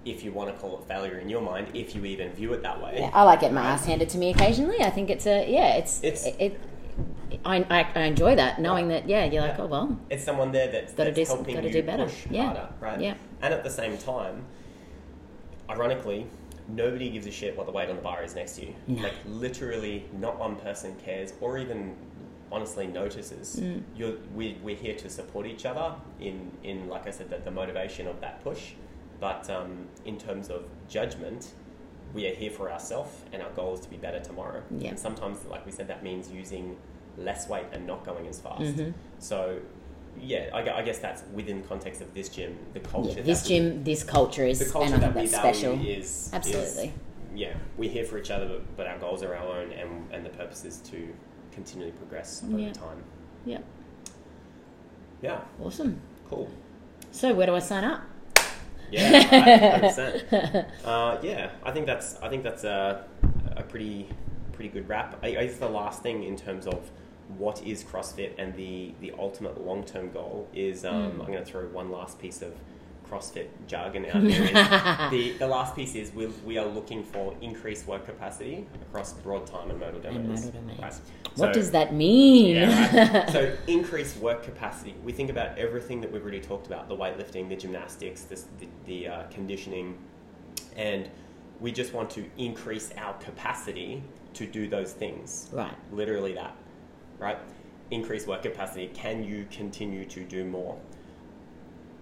If 0.05 0.21
you 0.21 0.33
want 0.33 0.53
to 0.53 0.61
call 0.61 0.77
it 0.79 0.85
failure 0.85 1.17
in 1.19 1.29
your 1.29 1.39
mind, 1.41 1.67
if 1.73 1.95
you 1.95 2.03
even 2.03 2.33
view 2.33 2.51
it 2.51 2.61
that 2.63 2.81
way, 2.83 2.97
Yeah, 2.99 3.09
I 3.13 3.23
like 3.23 3.39
getting 3.39 3.55
my 3.55 3.61
ass 3.61 3.85
handed 3.85 4.09
to 4.09 4.17
me 4.17 4.31
occasionally. 4.31 4.81
I 4.81 4.89
think 4.89 5.09
it's 5.09 5.25
a 5.25 5.49
yeah. 5.49 5.75
It's 5.75 6.03
It's- 6.03 6.25
it. 6.25 6.35
it 6.39 6.59
I, 7.45 7.65
I, 7.69 7.87
I 7.95 8.01
enjoy 8.03 8.35
that 8.35 8.59
knowing 8.61 8.89
that 8.89 9.07
yeah 9.09 9.23
you're 9.25 9.41
like 9.41 9.57
Yeah. 9.57 9.63
oh 9.63 9.67
well 9.67 9.97
it's 10.11 10.23
someone 10.23 10.51
there 10.51 10.67
that's, 10.71 10.93
Gotta 10.93 11.11
that's 11.11 11.29
do- 11.29 11.35
helping 11.35 11.55
gotta 11.55 11.67
you 11.67 11.73
do 11.73 11.83
better. 11.83 12.03
push 12.03 12.27
Yeah. 12.29 12.43
harder, 12.43 12.69
right? 12.81 12.99
Yeah. 12.99 13.13
And 13.41 13.53
at 13.53 13.63
the 13.63 13.69
same 13.71 13.97
time, 13.97 14.43
ironically, 15.69 16.27
nobody 16.67 17.09
gives 17.09 17.25
a 17.25 17.31
shit 17.31 17.55
what 17.57 17.65
the 17.65 17.71
weight 17.71 17.89
on 17.89 17.95
the 17.95 18.01
bar 18.01 18.23
is 18.23 18.35
next 18.35 18.57
to 18.57 18.65
you. 18.67 18.75
No. 18.87 19.03
Like 19.03 19.13
literally, 19.25 20.05
not 20.19 20.37
one 20.37 20.57
person 20.57 20.95
cares, 21.03 21.33
or 21.41 21.57
even 21.57 21.95
honestly 22.53 22.85
notices. 22.87 23.59
Mm. 23.59 23.81
You're, 23.95 24.13
we, 24.35 24.57
we're 24.61 24.75
here 24.75 24.95
to 24.95 25.09
support 25.09 25.47
each 25.47 25.65
other 25.65 25.95
in, 26.19 26.51
in 26.63 26.87
like 26.87 27.07
I 27.07 27.11
said, 27.11 27.29
the, 27.29 27.39
the 27.39 27.51
motivation 27.51 28.07
of 28.07 28.21
that 28.21 28.43
push. 28.43 28.73
But 29.19 29.49
um, 29.49 29.87
in 30.05 30.17
terms 30.17 30.49
of 30.49 30.65
judgment, 30.87 31.51
we 32.13 32.27
are 32.27 32.35
here 32.35 32.51
for 32.51 32.71
ourselves, 32.71 33.11
and 33.31 33.41
our 33.41 33.49
goal 33.51 33.73
is 33.73 33.79
to 33.81 33.89
be 33.89 33.97
better 33.97 34.19
tomorrow. 34.19 34.61
Yeah. 34.77 34.89
And 34.89 34.99
sometimes, 34.99 35.45
like 35.45 35.65
we 35.65 35.71
said, 35.71 35.87
that 35.87 36.03
means 36.03 36.29
using 36.29 36.77
less 37.17 37.49
weight 37.49 37.65
and 37.71 37.87
not 37.87 38.05
going 38.05 38.27
as 38.27 38.39
fast. 38.39 38.61
Mhm. 38.61 38.93
So, 39.17 39.59
yeah, 40.19 40.49
I, 40.53 40.59
I 40.79 40.81
guess 40.83 40.99
that's 40.99 41.23
within 41.33 41.61
the 41.63 41.67
context 41.67 42.01
of 42.01 42.13
this 42.13 42.29
gym, 42.29 42.55
the 42.73 42.81
culture. 42.81 43.17
yeah, 43.17 43.23
this 43.23 43.41
that 43.43 43.49
we- 43.49 43.57
gym 43.59 43.83
this 43.83 44.03
culture 44.03 44.45
is 44.45 44.59
the 44.59 44.65
culture 44.71 44.93
and 44.93 45.03
I 45.03 45.07
that 45.07 45.13
think 45.13 45.25
we 45.25 45.31
that's 45.31 45.57
special 45.57 45.85
is 45.85 46.29
Absolutely. 46.33 46.87
is- 46.89 46.91
yeah, 47.35 47.53
we're 47.77 47.89
here 47.89 48.05
for 48.05 48.19
each 48.19 48.29
other, 48.29 48.47
but, 48.47 48.77
but 48.77 48.85
our 48.87 48.99
goals 48.99 49.23
are 49.23 49.35
our 49.35 49.47
own, 49.57 49.71
and 49.71 49.89
and 50.13 50.23
the 50.23 50.29
purpose 50.29 50.65
is 50.65 50.77
to 50.91 51.11
continually 51.53 51.91
progress 51.93 52.43
over 52.47 52.59
Yeah. 52.59 52.73
time. 52.73 53.03
yeah 53.45 53.59
Yeah, 55.21 55.39
awesome 55.61 55.99
cool. 56.29 56.49
so 57.11 57.33
where 57.33 57.47
do 57.47 57.55
I 57.55 57.59
sign 57.59 57.83
up 57.83 58.01
Yeah, 58.91 59.21
hundred 59.23 59.81
percent. 59.81 60.67
Uh, 60.85 61.17
yeah, 61.23 61.51
I 61.63 61.71
think 61.71 61.85
that's 61.87 62.17
I 62.21 62.29
think 62.29 62.43
that's 62.43 62.63
a, 62.63 63.05
a 63.55 63.63
pretty 63.63 64.07
pretty 64.51 64.69
good 64.69 64.87
wrap. 64.87 65.17
I, 65.23 65.27
I 65.29 65.45
guess 65.47 65.57
the 65.57 65.69
last 65.69 66.03
thing 66.03 66.23
in 66.23 66.35
terms 66.37 66.67
of 66.67 66.91
what 67.37 67.63
is 67.65 67.83
CrossFit 67.83 68.33
and 68.37 68.53
the 68.55 68.93
the 69.01 69.11
ultimate 69.17 69.65
long 69.65 69.83
term 69.83 70.11
goal 70.11 70.47
is 70.53 70.85
um, 70.85 71.11
Hmm. 71.11 71.21
I'm 71.21 71.27
going 71.31 71.43
to 71.43 71.51
throw 71.51 71.65
one 71.69 71.89
last 71.91 72.19
piece 72.19 72.41
of 72.43 72.53
CrossFit 73.13 73.47
jargon 73.67 74.05
out 74.07 74.23
there. 74.23 75.09
The 75.11 75.33
the 75.37 75.47
last 75.47 75.75
piece 75.75 75.95
is 75.95 76.11
we 76.13 76.27
we 76.45 76.57
are 76.57 76.65
looking 76.65 77.03
for 77.03 77.33
increased 77.41 77.87
work 77.87 78.05
capacity 78.05 78.65
across 78.81 79.13
broad 79.13 79.45
time 79.45 79.69
and 79.69 79.79
modal 79.79 80.01
And 80.05 80.15
domains. 80.17 80.45
modal 80.45 80.61
domains. 80.61 80.79
Right. 80.81 80.93
what 81.35 81.53
So- 81.53 81.53
does 81.53 81.71
that 81.71 81.93
mean 81.93 82.55
yeah, 82.55 83.19
right. 83.19 83.29
So 83.37 83.55
increased 83.67 84.17
work 84.17 84.43
capacity. 84.43 84.95
We 85.03 85.11
think 85.11 85.29
about 85.29 85.57
everything 85.57 86.01
that 86.01 86.11
we've 86.11 86.21
already 86.23 86.39
talked 86.39 86.67
about: 86.67 86.87
the 86.89 86.95
weightlifting, 86.95 87.49
the 87.49 87.55
gymnastics, 87.55 88.21
this, 88.23 88.45
the, 88.59 88.67
the 88.85 89.07
uh, 89.07 89.23
conditioning, 89.29 89.97
and 90.75 91.09
we 91.59 91.71
just 91.71 91.93
want 91.93 92.09
to 92.11 92.25
increase 92.37 92.91
our 92.97 93.13
capacity 93.15 94.03
to 94.33 94.45
do 94.47 94.67
those 94.67 94.91
things. 94.93 95.49
right 95.51 95.75
Literally 95.91 96.33
that, 96.33 96.55
right? 97.19 97.37
Increase 97.91 98.25
work 98.25 98.41
capacity. 98.41 98.87
Can 98.93 99.23
you 99.23 99.45
continue 99.51 100.05
to 100.05 100.23
do 100.23 100.43
more 100.45 100.75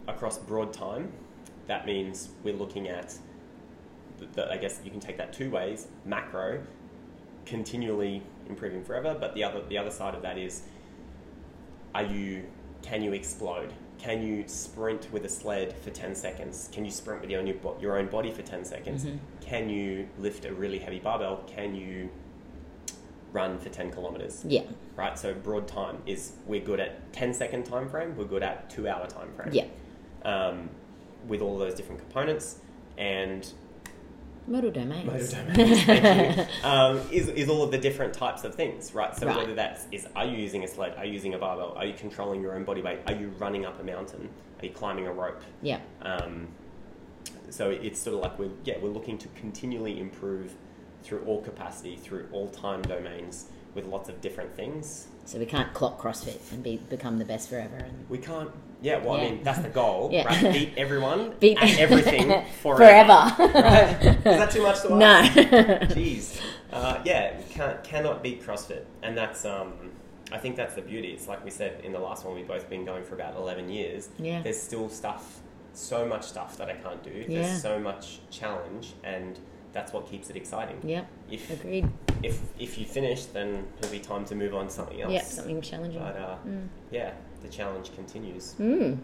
across 0.08 0.38
broad 0.38 0.74
time? 0.74 1.12
That 1.68 1.86
means 1.86 2.30
we're 2.44 2.56
looking 2.56 2.88
at. 2.88 3.16
The, 4.18 4.26
the, 4.28 4.52
I 4.52 4.58
guess 4.58 4.82
you 4.84 4.92
can 4.92 5.00
take 5.00 5.18
that 5.18 5.34
two 5.34 5.50
ways. 5.50 5.88
Macro, 6.06 6.62
continually 7.46 8.22
improving 8.48 8.84
forever, 8.84 9.16
but 9.20 9.34
the 9.34 9.44
other 9.44 9.62
the 9.68 9.78
other 9.78 9.92
side 9.92 10.14
of 10.16 10.22
that 10.22 10.38
is 10.38 10.64
are 11.96 12.04
you 12.04 12.44
can 12.82 13.04
you 13.04 13.14
explode? 13.14 13.74
Can 14.00 14.24
you 14.24 14.44
sprint 14.48 15.08
with 15.12 15.26
a 15.26 15.30
sled 15.30 15.78
for 15.78 15.92
10 15.92 16.16
seconds? 16.16 16.70
Can 16.72 16.84
you 16.84 16.90
sprint 16.90 17.22
with 17.22 17.30
your 17.30 17.40
own, 17.40 17.80
your 17.80 18.00
own 18.00 18.08
body 18.08 18.32
for 18.32 18.42
10 18.42 18.66
seconds? 18.66 19.06
Mhm. 19.06 19.20
Can 19.42 19.70
you 19.70 20.08
lift 20.18 20.46
a 20.46 20.52
really 20.54 20.80
heavy 20.80 20.98
barbell? 20.98 21.44
Can 21.46 21.76
you 21.76 22.10
run 23.34 23.58
for 23.58 23.70
10 23.70 23.92
kilometers. 23.92 24.44
Yeah. 24.48 24.64
Right? 24.96 25.18
So 25.18 25.34
broad 25.34 25.68
time 25.68 26.02
is 26.06 26.34
we're 26.46 26.62
good 26.62 26.80
at 26.80 27.12
10 27.14 27.34
second 27.34 27.64
time 27.66 27.90
frame, 27.90 28.16
we're 28.18 28.26
good 28.26 28.44
at 28.44 28.70
2 28.70 28.88
hour 28.88 29.08
time 29.08 29.32
frame. 29.36 29.50
Yeah. 29.52 29.66
Um, 30.24 30.70
with 31.28 31.42
all 31.42 31.58
those 31.58 31.76
different 31.76 32.02
components 32.02 32.60
and 32.98 33.48
Modal 34.48 34.72
domains. 34.72 35.06
Modal 35.06 35.28
domains, 35.56 35.84
thank 35.84 36.38
you. 36.38 36.46
Um, 36.68 37.00
is, 37.12 37.28
is 37.30 37.48
all 37.48 37.62
of 37.62 37.70
the 37.72 37.78
different 37.78 38.14
types 38.14 38.44
of 38.44 38.56
things, 38.56 38.94
right? 38.96 39.16
So 39.16 39.28
Right. 39.28 39.38
whether 39.38 39.54
that's 39.54 39.86
is 39.92 40.08
are 40.16 40.26
you 40.26 40.36
using 40.38 40.64
a 40.64 40.68
sled, 40.68 40.96
are 40.98 41.06
you 41.06 41.14
using 41.14 41.36
a 41.36 41.38
barbell, 41.38 41.74
are 41.78 41.86
you 41.86 41.94
controlling 41.94 42.42
your 42.42 42.56
own 42.56 42.64
body 42.64 42.82
weight, 42.82 43.00
are 43.06 43.14
you 43.14 43.30
running 43.38 43.66
up 43.66 43.80
a 43.80 43.84
mountain, 43.84 44.30
are 44.60 44.66
you 44.66 44.72
climbing 44.72 45.06
a 45.08 45.14
rope? 45.14 45.42
Yeah. 45.62 45.80
Um, 46.02 46.48
so 47.50 47.70
it's 47.70 48.00
sort 48.00 48.16
of 48.16 48.22
like 48.22 48.40
we're 48.40 48.50
yeah 48.64 48.78
we're 48.82 48.90
looking 48.90 49.18
to 49.20 49.28
continually 49.36 50.00
improve 50.00 50.56
through 51.04 51.22
all 51.26 51.42
capacity, 51.42 51.96
through 51.96 52.28
all 52.32 52.50
time 52.50 52.82
domains, 52.82 53.46
with 53.74 53.86
lots 53.86 54.10
of 54.10 54.20
different 54.22 54.56
things. 54.56 55.08
So 55.26 55.40
we 55.40 55.46
can't 55.46 55.74
clock 55.74 56.02
CrossFit 56.02 56.40
and 56.52 56.62
be 56.64 56.78
become 56.90 57.18
the 57.18 57.26
best 57.26 57.50
forever. 57.50 57.76
And 57.78 58.10
We 58.10 58.18
can't. 58.18 58.50
Yeah, 58.82 58.98
well, 58.98 59.18
I 59.18 59.22
mean 59.30 59.44
that's 59.44 59.60
the 59.60 59.70
goal, 59.70 60.10
Yeah. 60.14 60.26
right? 60.26 60.54
Beat 60.54 60.74
everyone 60.78 61.36
Beat- 61.40 61.62
at 61.62 61.78
everything 61.80 62.30
forever. 62.62 63.32
forever. 63.38 63.52
right? 63.62 64.06
Is 64.18 64.24
that 64.24 64.52
too 64.52 64.64
much 64.64 64.82
to 64.82 64.96
no. 64.96 65.06
ask? 65.06 65.34
Jeez. 65.96 66.42
Uh, 66.74 67.00
yeah, 67.06 67.38
we 67.38 67.44
can't, 67.54 67.84
cannot 67.84 68.24
beat 68.24 68.42
CrossFit. 68.44 68.86
And 69.04 69.16
that's, 69.18 69.46
um, 69.46 69.74
I 70.32 70.38
think 70.38 70.56
that's 70.56 70.74
the 70.74 70.82
beauty. 70.82 71.10
It's 71.10 71.28
like 71.28 71.44
we 71.46 71.52
said 71.52 71.82
in 71.84 71.92
the 71.92 72.00
last 72.00 72.26
one, 72.26 72.34
we've 72.34 72.48
both 72.48 72.70
been 72.70 72.86
going 72.86 73.04
for 73.04 73.14
about 73.16 73.36
11 73.36 73.70
years. 73.70 74.10
Yeah. 74.18 74.42
There's 74.42 74.60
still 74.60 74.90
stuff, 74.90 75.42
so 75.74 76.06
much 76.06 76.24
stuff 76.24 76.58
that 76.58 76.70
I 76.70 76.74
can't 76.76 77.04
do. 77.04 77.12
Yeah. 77.28 77.42
There's 77.44 77.62
so 77.62 77.78
much 77.78 78.20
challenge, 78.32 78.94
and 79.04 79.38
that's 79.74 79.92
what 79.94 80.10
keeps 80.10 80.30
it 80.30 80.36
exciting. 80.38 80.80
yep. 80.84 81.08
If, 81.30 81.50
Agreed. 81.52 81.88
If, 82.24 82.40
if 82.60 82.78
you 82.78 82.86
finish, 82.86 83.26
then 83.26 83.66
it'll 83.80 83.92
be 83.92 84.00
time 84.00 84.26
to 84.26 84.36
move 84.36 84.54
on 84.54 84.66
to 84.68 84.72
something 84.72 85.02
else. 85.02 85.12
Yeah, 85.12 85.24
Something 85.24 85.62
challenging. 85.62 86.02
But 86.02 86.18
uh, 86.18 86.38
yeah, 86.92 87.14
the 87.42 87.50
challenge 87.50 87.94
continues. 87.96 88.56
Mm. 88.60 89.00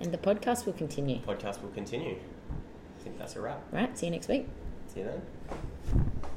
And 0.00 0.12
the 0.12 0.18
podcast 0.18 0.66
will 0.66 0.72
continue. 0.72 1.20
Podcast 1.20 1.62
will 1.62 1.70
continue. 1.70 2.16
I 2.16 3.02
think 3.02 3.18
that's 3.18 3.36
a 3.36 3.40
wrap. 3.40 3.62
Right. 3.72 3.96
See 3.96 4.06
you 4.06 4.12
next 4.12 4.28
week. 4.28 4.48
See 4.92 5.00
you 5.00 5.06
then. 5.06 6.30